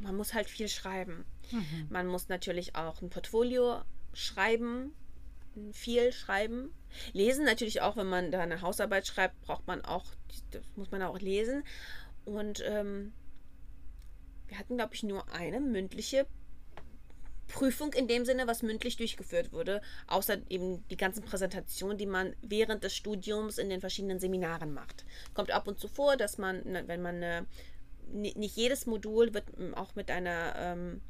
man 0.00 0.16
muss 0.16 0.34
halt 0.34 0.48
viel 0.48 0.68
schreiben. 0.68 1.24
Mhm. 1.50 1.86
Man 1.90 2.06
muss 2.06 2.28
natürlich 2.28 2.76
auch 2.76 3.02
ein 3.02 3.10
Portfolio 3.10 3.82
schreiben, 4.12 4.94
viel 5.72 6.12
schreiben. 6.12 6.72
Lesen 7.12 7.44
natürlich 7.44 7.80
auch, 7.80 7.96
wenn 7.96 8.08
man 8.08 8.30
da 8.30 8.40
eine 8.40 8.62
Hausarbeit 8.62 9.06
schreibt, 9.06 9.40
braucht 9.42 9.66
man 9.66 9.84
auch, 9.84 10.06
das 10.50 10.62
muss 10.76 10.90
man 10.90 11.02
auch 11.02 11.18
lesen. 11.18 11.64
Und 12.24 12.62
ähm, 12.66 13.12
wir 14.48 14.58
hatten, 14.58 14.76
glaube 14.76 14.94
ich, 14.94 15.02
nur 15.02 15.32
eine 15.32 15.60
mündliche 15.60 16.26
Prüfung 17.50 17.92
in 17.92 18.08
dem 18.08 18.24
Sinne, 18.24 18.46
was 18.46 18.62
mündlich 18.62 18.96
durchgeführt 18.96 19.52
wurde, 19.52 19.82
außer 20.06 20.38
eben 20.48 20.86
die 20.88 20.96
ganzen 20.96 21.22
Präsentationen, 21.22 21.98
die 21.98 22.06
man 22.06 22.34
während 22.42 22.84
des 22.84 22.94
Studiums 22.94 23.58
in 23.58 23.68
den 23.68 23.80
verschiedenen 23.80 24.20
Seminaren 24.20 24.72
macht. 24.72 25.04
Kommt 25.34 25.50
ab 25.50 25.66
und 25.66 25.78
zu 25.78 25.88
vor, 25.88 26.16
dass 26.16 26.38
man, 26.38 26.62
wenn 26.64 27.02
man 27.02 27.16
eine, 27.16 27.46
nicht 28.12 28.56
jedes 28.56 28.86
Modul 28.86 29.34
wird 29.34 29.44
auch 29.74 29.94
mit 29.94 30.10
einer 30.10 30.54
ähm, 30.56 31.00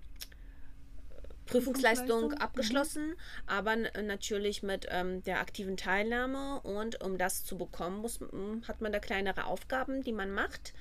Prüfungsleistung 1.50 2.34
abgeschlossen, 2.34 3.08
mhm. 3.08 3.16
aber 3.46 3.76
natürlich 3.76 4.62
mit 4.62 4.86
ähm, 4.90 5.22
der 5.24 5.40
aktiven 5.40 5.76
Teilnahme. 5.76 6.60
Und 6.60 7.02
um 7.02 7.18
das 7.18 7.44
zu 7.44 7.58
bekommen, 7.58 7.98
muss, 7.98 8.20
hat 8.66 8.80
man 8.80 8.92
da 8.92 8.98
kleinere 8.98 9.46
Aufgaben, 9.46 10.02
die 10.02 10.12
man 10.12 10.30
macht. 10.30 10.72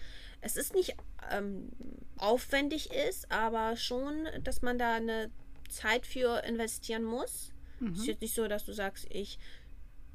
Es 0.41 0.55
ist 0.55 0.73
nicht 0.73 0.95
ähm, 1.31 1.69
aufwendig 2.17 2.91
ist, 2.91 3.31
aber 3.31 3.75
schon, 3.75 4.27
dass 4.43 4.61
man 4.61 4.77
da 4.77 4.95
eine 4.95 5.31
Zeit 5.69 6.05
für 6.05 6.43
investieren 6.45 7.03
muss. 7.03 7.51
Mhm. 7.79 7.93
Es 7.93 7.99
ist 7.99 8.07
jetzt 8.07 8.21
nicht 8.21 8.35
so, 8.35 8.47
dass 8.47 8.65
du 8.65 8.73
sagst, 8.73 9.07
ich 9.09 9.39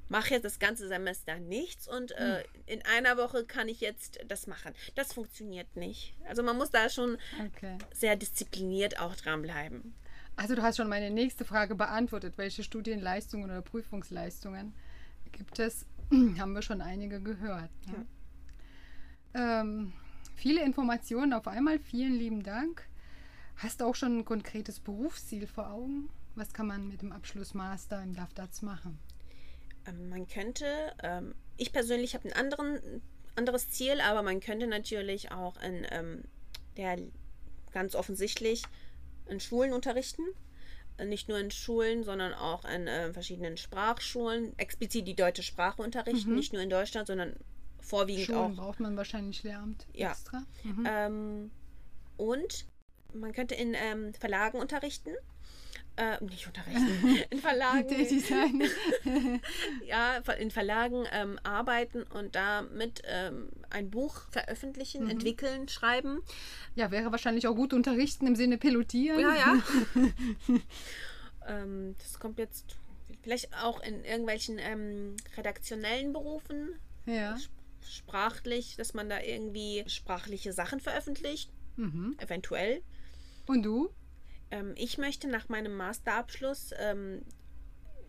mache 0.08 0.34
jetzt 0.34 0.44
das 0.44 0.58
ganze 0.58 0.88
Semester 0.88 1.38
nichts 1.38 1.88
und 1.88 2.12
äh, 2.12 2.38
hm. 2.38 2.44
in 2.66 2.82
einer 2.86 3.16
Woche 3.16 3.44
kann 3.44 3.68
ich 3.68 3.80
jetzt 3.80 4.20
das 4.28 4.46
machen. 4.46 4.72
Das 4.94 5.12
funktioniert 5.12 5.76
nicht. 5.76 6.14
Also 6.28 6.42
man 6.42 6.56
muss 6.56 6.70
da 6.70 6.88
schon 6.88 7.16
okay. 7.46 7.78
sehr 7.92 8.16
diszipliniert 8.16 9.00
auch 9.00 9.16
dranbleiben. 9.16 9.94
Also 10.36 10.54
du 10.54 10.62
hast 10.62 10.76
schon 10.76 10.88
meine 10.88 11.10
nächste 11.10 11.44
Frage 11.44 11.74
beantwortet. 11.74 12.36
Welche 12.36 12.62
Studienleistungen 12.62 13.44
oder 13.44 13.62
Prüfungsleistungen 13.62 14.74
gibt 15.32 15.58
es? 15.58 15.86
Haben 16.10 16.52
wir 16.52 16.62
schon 16.62 16.80
einige 16.80 17.20
gehört. 17.20 17.70
Ne? 17.86 18.06
Ja. 19.34 19.60
Ähm, 19.60 19.92
viele 20.34 20.64
Informationen 20.64 21.32
auf 21.32 21.46
einmal. 21.46 21.78
Vielen 21.78 22.14
lieben 22.14 22.42
Dank. 22.42 22.88
Hast 23.56 23.80
du 23.80 23.84
auch 23.84 23.94
schon 23.94 24.18
ein 24.18 24.24
konkretes 24.24 24.80
Berufsziel 24.80 25.46
vor 25.46 25.70
Augen? 25.70 26.10
Was 26.34 26.52
kann 26.52 26.66
man 26.66 26.88
mit 26.88 27.02
dem 27.02 27.12
Abschlussmaster 27.12 28.02
im 28.02 28.14
DAFDATS 28.14 28.62
machen? 28.62 28.98
Ähm, 29.86 30.08
man 30.08 30.26
könnte, 30.26 30.66
ähm, 31.02 31.34
ich 31.56 31.72
persönlich 31.72 32.14
habe 32.14 32.28
ein 32.28 32.32
anderen, 32.32 33.02
anderes 33.36 33.70
Ziel, 33.70 34.00
aber 34.00 34.22
man 34.22 34.40
könnte 34.40 34.66
natürlich 34.66 35.32
auch 35.32 35.60
in 35.62 35.86
ähm, 35.90 36.24
der 36.76 36.98
ganz 37.72 37.94
offensichtlich 37.94 38.62
in 39.26 39.40
Schulen 39.40 39.72
unterrichten. 39.72 40.22
Nicht 41.04 41.28
nur 41.28 41.40
in 41.40 41.50
Schulen, 41.50 42.04
sondern 42.04 42.32
auch 42.34 42.64
in 42.64 42.86
äh, 42.86 43.12
verschiedenen 43.12 43.56
Sprachschulen, 43.56 44.56
explizit 44.58 45.08
die 45.08 45.16
deutsche 45.16 45.42
Sprache 45.42 45.82
unterrichten, 45.82 46.30
mhm. 46.30 46.36
nicht 46.36 46.52
nur 46.52 46.62
in 46.62 46.70
Deutschland, 46.70 47.08
sondern 47.08 47.34
vorwiegend 47.80 48.26
Schulen 48.26 48.38
auch. 48.38 48.64
braucht 48.64 48.78
man 48.80 48.96
wahrscheinlich 48.96 49.42
Lehramt 49.42 49.86
Ja. 49.92 50.12
extra. 50.12 50.44
Mhm. 50.62 50.88
Ähm, 50.88 51.50
und 52.16 52.66
man 53.12 53.32
könnte 53.32 53.56
in 53.56 53.74
ähm, 53.74 54.14
Verlagen 54.14 54.58
unterrichten. 54.58 55.10
Äh, 55.96 56.22
nicht 56.24 56.46
unterrichten, 56.48 57.18
in 57.30 57.38
Verlagen. 57.38 57.86
Tätig 57.86 58.26
sein. 58.26 58.62
ja, 59.86 60.16
in 60.38 60.50
Verlagen 60.50 61.04
ähm, 61.12 61.38
arbeiten 61.44 62.02
und 62.02 62.34
damit 62.34 63.02
ähm, 63.06 63.48
ein 63.70 63.90
Buch 63.90 64.22
veröffentlichen, 64.32 65.04
Mhm. 65.04 65.10
entwickeln, 65.10 65.68
schreiben. 65.68 66.20
ja, 66.74 66.90
wäre 66.90 67.12
wahrscheinlich 67.12 67.46
auch 67.46 67.54
gut 67.54 67.72
unterrichten 67.72 68.26
im 68.26 68.34
Sinne 68.34 68.58
pilotieren. 68.58 69.20
Ja, 69.20 69.34
ja. 69.36 69.62
ähm, 71.46 71.94
das 71.98 72.18
kommt 72.18 72.38
jetzt 72.38 72.76
vielleicht 73.22 73.54
auch 73.62 73.80
in 73.80 74.04
irgendwelchen 74.04 74.58
ähm, 74.58 75.16
redaktionellen 75.36 76.12
Berufen, 76.12 76.78
Ja. 77.06 77.36
sprachlich, 77.88 78.76
dass 78.76 78.94
man 78.94 79.08
da 79.08 79.20
irgendwie 79.20 79.84
sprachliche 79.86 80.52
Sachen 80.52 80.80
veröffentlicht, 80.80 81.50
Mhm. 81.76 82.16
eventuell. 82.18 82.82
Und 83.46 83.62
du? 83.62 83.90
Ähm, 84.54 84.74
ich 84.76 84.98
möchte 84.98 85.26
nach 85.28 85.48
meinem 85.48 85.76
Masterabschluss 85.76 86.70
ähm, 86.78 87.22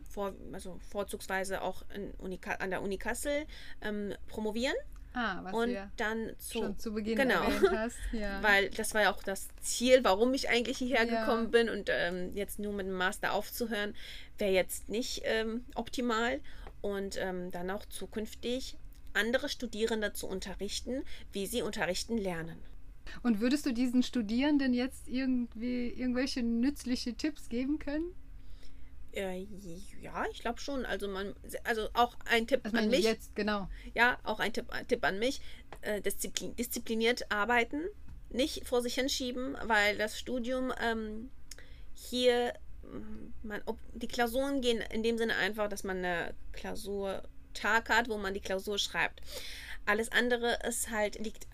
vor, 0.10 0.34
also 0.54 0.80
vorzugsweise 0.92 1.62
auch 1.62 1.84
in 1.94 2.12
Uni, 2.16 2.40
an 2.60 2.70
der 2.70 2.82
Uni 2.82 2.98
Kassel 2.98 3.46
ähm, 3.82 4.14
promovieren 4.28 4.76
Ah, 5.18 5.40
was 5.44 5.54
und 5.54 5.70
ja 5.72 5.90
dann 5.96 6.32
zu 6.40 6.60
schon 6.60 6.78
zu 6.78 6.94
Beginn 6.94 7.16
genau. 7.16 7.46
hast. 7.72 7.98
Ja. 8.12 8.44
Weil 8.44 8.70
das 8.70 8.94
war 8.94 9.04
ja 9.04 9.14
auch 9.14 9.24
das 9.24 9.48
Ziel, 9.62 10.04
warum 10.04 10.34
ich 10.34 10.50
eigentlich 10.50 10.78
hierher 10.78 11.06
Ja. 11.06 11.22
gekommen 11.22 11.52
bin. 11.52 11.70
Und 11.70 11.90
ähm, 11.90 12.32
jetzt 12.36 12.60
nur 12.60 12.74
mit 12.74 12.86
dem 12.86 12.94
Master 12.96 13.32
aufzuhören, 13.32 13.96
wäre 14.38 14.52
jetzt 14.52 14.90
nicht 14.90 15.22
ähm, 15.24 15.64
optimal. 15.74 16.42
Und 16.82 17.18
ähm, 17.18 17.50
dann 17.52 17.72
auch 17.72 17.86
zukünftig 17.86 18.78
andere 19.14 19.48
Studierende 19.48 20.12
zu 20.12 20.28
unterrichten, 20.28 21.04
wie 21.32 21.48
sie 21.48 21.62
unterrichten 21.62 22.18
lernen. 22.18 22.62
Und 23.24 23.40
würdest 23.40 23.66
du 23.66 23.74
diesen 23.74 24.04
Studierenden 24.04 24.74
jetzt 24.74 25.08
irgendwie 25.08 25.90
irgendwelche 25.90 26.44
nützliche 26.44 27.16
Tipps 27.16 27.50
geben 27.50 27.80
können? 27.80 28.14
Äh, 29.16 29.48
ja, 30.02 30.26
ich 30.32 30.42
glaube 30.42 30.60
schon. 30.60 30.86
Also 30.86 31.08
man, 31.08 31.34
also 31.64 31.88
auch 31.94 32.18
ein 32.26 32.48
Tipp 32.48 32.62
Also 32.64 32.78
an 32.78 32.90
mich. 32.90 33.04
jetzt, 33.04 33.36
genau. 33.36 33.70
Ja, 33.94 34.18
auch 34.24 34.40
ein 34.40 34.52
Tipp, 34.54 34.70
ein 34.70 34.88
Tipp 34.88 35.04
an 35.06 35.20
mich. 35.20 35.42
Äh, 35.82 36.02
disziplin, 36.02 36.56
diszipliniert 36.56 37.32
arbeiten, 37.32 37.82
nicht 38.30 38.68
vor 38.68 38.82
sich 38.82 38.96
hinschieben, 38.96 39.56
weil 39.64 39.98
das 39.98 40.20
Studium 40.20 40.74
ähm, 40.82 41.30
hier, 41.94 42.54
mm, 42.84 43.48
man, 43.48 43.62
ob, 43.66 43.80
die 43.94 44.08
Klausuren 44.08 44.62
gehen 44.62 44.82
in 44.92 45.04
dem 45.04 45.18
Sinne 45.18 45.36
einfach, 45.36 45.70
dass 45.70 45.84
man 45.84 45.98
eine 45.98 46.34
Klausurtag 46.54 47.90
hat, 47.90 48.10
wo 48.10 48.18
man 48.18 48.34
die 48.34 48.42
Klausur 48.42 48.80
schreibt. 48.80 49.22
Alles 49.86 50.12
andere 50.12 50.58
ist 50.68 50.90
halt, 50.90 51.20
liegt 51.24 51.48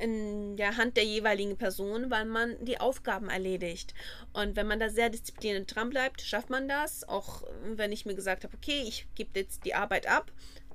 in 0.00 0.56
der 0.56 0.76
Hand 0.76 0.96
der 0.96 1.04
jeweiligen 1.04 1.56
Person, 1.56 2.10
weil 2.10 2.24
man 2.24 2.56
die 2.64 2.80
Aufgaben 2.80 3.28
erledigt. 3.28 3.94
Und 4.32 4.56
wenn 4.56 4.66
man 4.66 4.80
da 4.80 4.88
sehr 4.88 5.10
diszipliniert 5.10 5.74
dran 5.74 5.90
bleibt, 5.90 6.22
schafft 6.22 6.50
man 6.50 6.68
das. 6.68 7.08
Auch 7.08 7.42
wenn 7.64 7.92
ich 7.92 8.06
mir 8.06 8.14
gesagt 8.14 8.44
habe, 8.44 8.56
okay, 8.56 8.82
ich 8.86 9.06
gebe 9.14 9.38
jetzt 9.38 9.64
die 9.64 9.74
Arbeit 9.74 10.06
ab, 10.06 10.32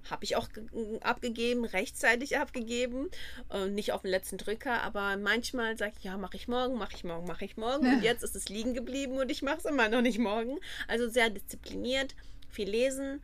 habe 0.09 0.23
ich 0.23 0.35
auch 0.35 0.49
ge- 0.49 0.99
abgegeben, 1.01 1.65
rechtzeitig 1.65 2.37
abgegeben 2.37 3.09
und 3.49 3.73
nicht 3.73 3.91
auf 3.91 4.03
den 4.03 4.11
letzten 4.11 4.37
Drücker, 4.37 4.83
aber 4.83 5.17
manchmal 5.17 5.77
sage 5.77 5.93
ich, 5.97 6.03
ja, 6.03 6.15
mache 6.15 6.37
ich 6.37 6.47
morgen, 6.47 6.77
mache 6.77 6.93
ich 6.95 7.03
morgen, 7.03 7.25
mache 7.25 7.43
ich 7.43 7.57
morgen 7.57 7.87
und 7.87 8.03
jetzt 8.03 8.23
ist 8.23 8.35
es 8.35 8.47
liegen 8.47 8.75
geblieben 8.75 9.17
und 9.17 9.31
ich 9.31 9.41
mache 9.41 9.57
es 9.57 9.65
immer 9.65 9.89
noch 9.89 10.01
nicht 10.01 10.19
morgen. 10.19 10.59
Also 10.87 11.09
sehr 11.09 11.31
diszipliniert, 11.31 12.13
viel 12.49 12.69
lesen 12.69 13.23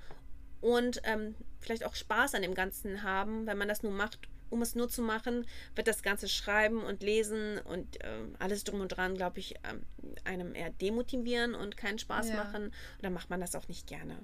und 0.59 1.01
ähm, 1.03 1.35
vielleicht 1.59 1.85
auch 1.85 1.93
Spaß 1.93 2.33
an 2.33 2.41
dem 2.41 2.55
Ganzen 2.55 3.03
haben, 3.03 3.45
wenn 3.45 3.59
man 3.59 3.67
das 3.67 3.83
nur 3.83 3.91
macht, 3.91 4.17
um 4.51 4.61
es 4.61 4.75
nur 4.75 4.89
zu 4.89 5.01
machen, 5.01 5.47
wird 5.75 5.87
das 5.87 6.03
ganze 6.03 6.27
Schreiben 6.29 6.83
und 6.83 7.01
Lesen 7.01 7.57
und 7.59 7.97
ähm, 8.01 8.35
alles 8.39 8.63
drum 8.63 8.81
und 8.81 8.89
dran, 8.89 9.15
glaube 9.15 9.39
ich, 9.39 9.55
ähm, 9.63 9.81
einem 10.23 10.53
eher 10.53 10.69
demotivieren 10.69 11.55
und 11.55 11.77
keinen 11.77 11.97
Spaß 11.97 12.29
Ja. 12.29 12.35
machen. 12.35 12.65
Und 12.65 12.73
dann 13.01 13.13
macht 13.13 13.29
man 13.29 13.39
das 13.41 13.55
auch 13.55 13.67
nicht 13.67 13.87
gerne. 13.87 14.19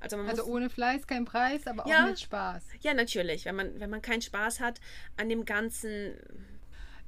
Also 0.00 0.16
man 0.16 0.26
Also 0.26 0.42
muss, 0.42 0.50
ohne 0.50 0.70
Fleiß 0.70 1.06
kein 1.06 1.24
Preis, 1.24 1.66
aber 1.66 1.84
auch 1.86 1.90
Ja. 1.90 2.06
mit 2.06 2.20
Spaß. 2.20 2.64
ja, 2.82 2.94
natürlich, 2.94 3.44
wenn 3.44 3.56
man, 3.56 3.80
wenn 3.80 3.90
man 3.90 4.02
keinen 4.02 4.22
Spaß 4.22 4.60
hat 4.60 4.80
an 5.16 5.28
dem 5.28 5.44
Ganzen, 5.44 6.14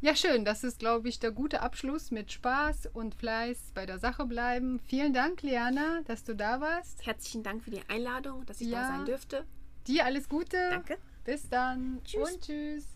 Ja, 0.02 0.14
schön. 0.14 0.44
Das 0.44 0.62
ist, 0.62 0.78
glaube 0.78 1.08
ich, 1.08 1.18
der 1.20 1.30
gute 1.32 1.62
Abschluss 1.62 2.10
mit 2.10 2.30
Spaß 2.30 2.86
und 2.92 3.14
Fleiß 3.14 3.72
bei 3.74 3.86
der 3.86 3.98
Sache 3.98 4.26
bleiben. 4.26 4.78
Vielen 4.86 5.14
Dank, 5.14 5.42
Liana, 5.42 6.02
dass 6.04 6.22
du 6.22 6.34
da 6.36 6.60
warst. 6.60 7.04
herzlichen 7.06 7.42
Dank 7.42 7.62
für 7.64 7.70
die 7.70 7.80
Einladung, 7.88 8.44
dass 8.44 8.60
ich 8.60 8.68
Ja. 8.68 8.82
da 8.82 8.88
sein 8.88 9.06
dürfte. 9.06 9.44
Dir 9.86 10.04
alles 10.04 10.28
Gute. 10.28 10.58
Danke. 10.70 10.98
Bis 11.26 11.48
dann. 11.48 12.00
Tschüss. 12.04 12.32
Und 12.32 12.40
tschüss. 12.40 12.95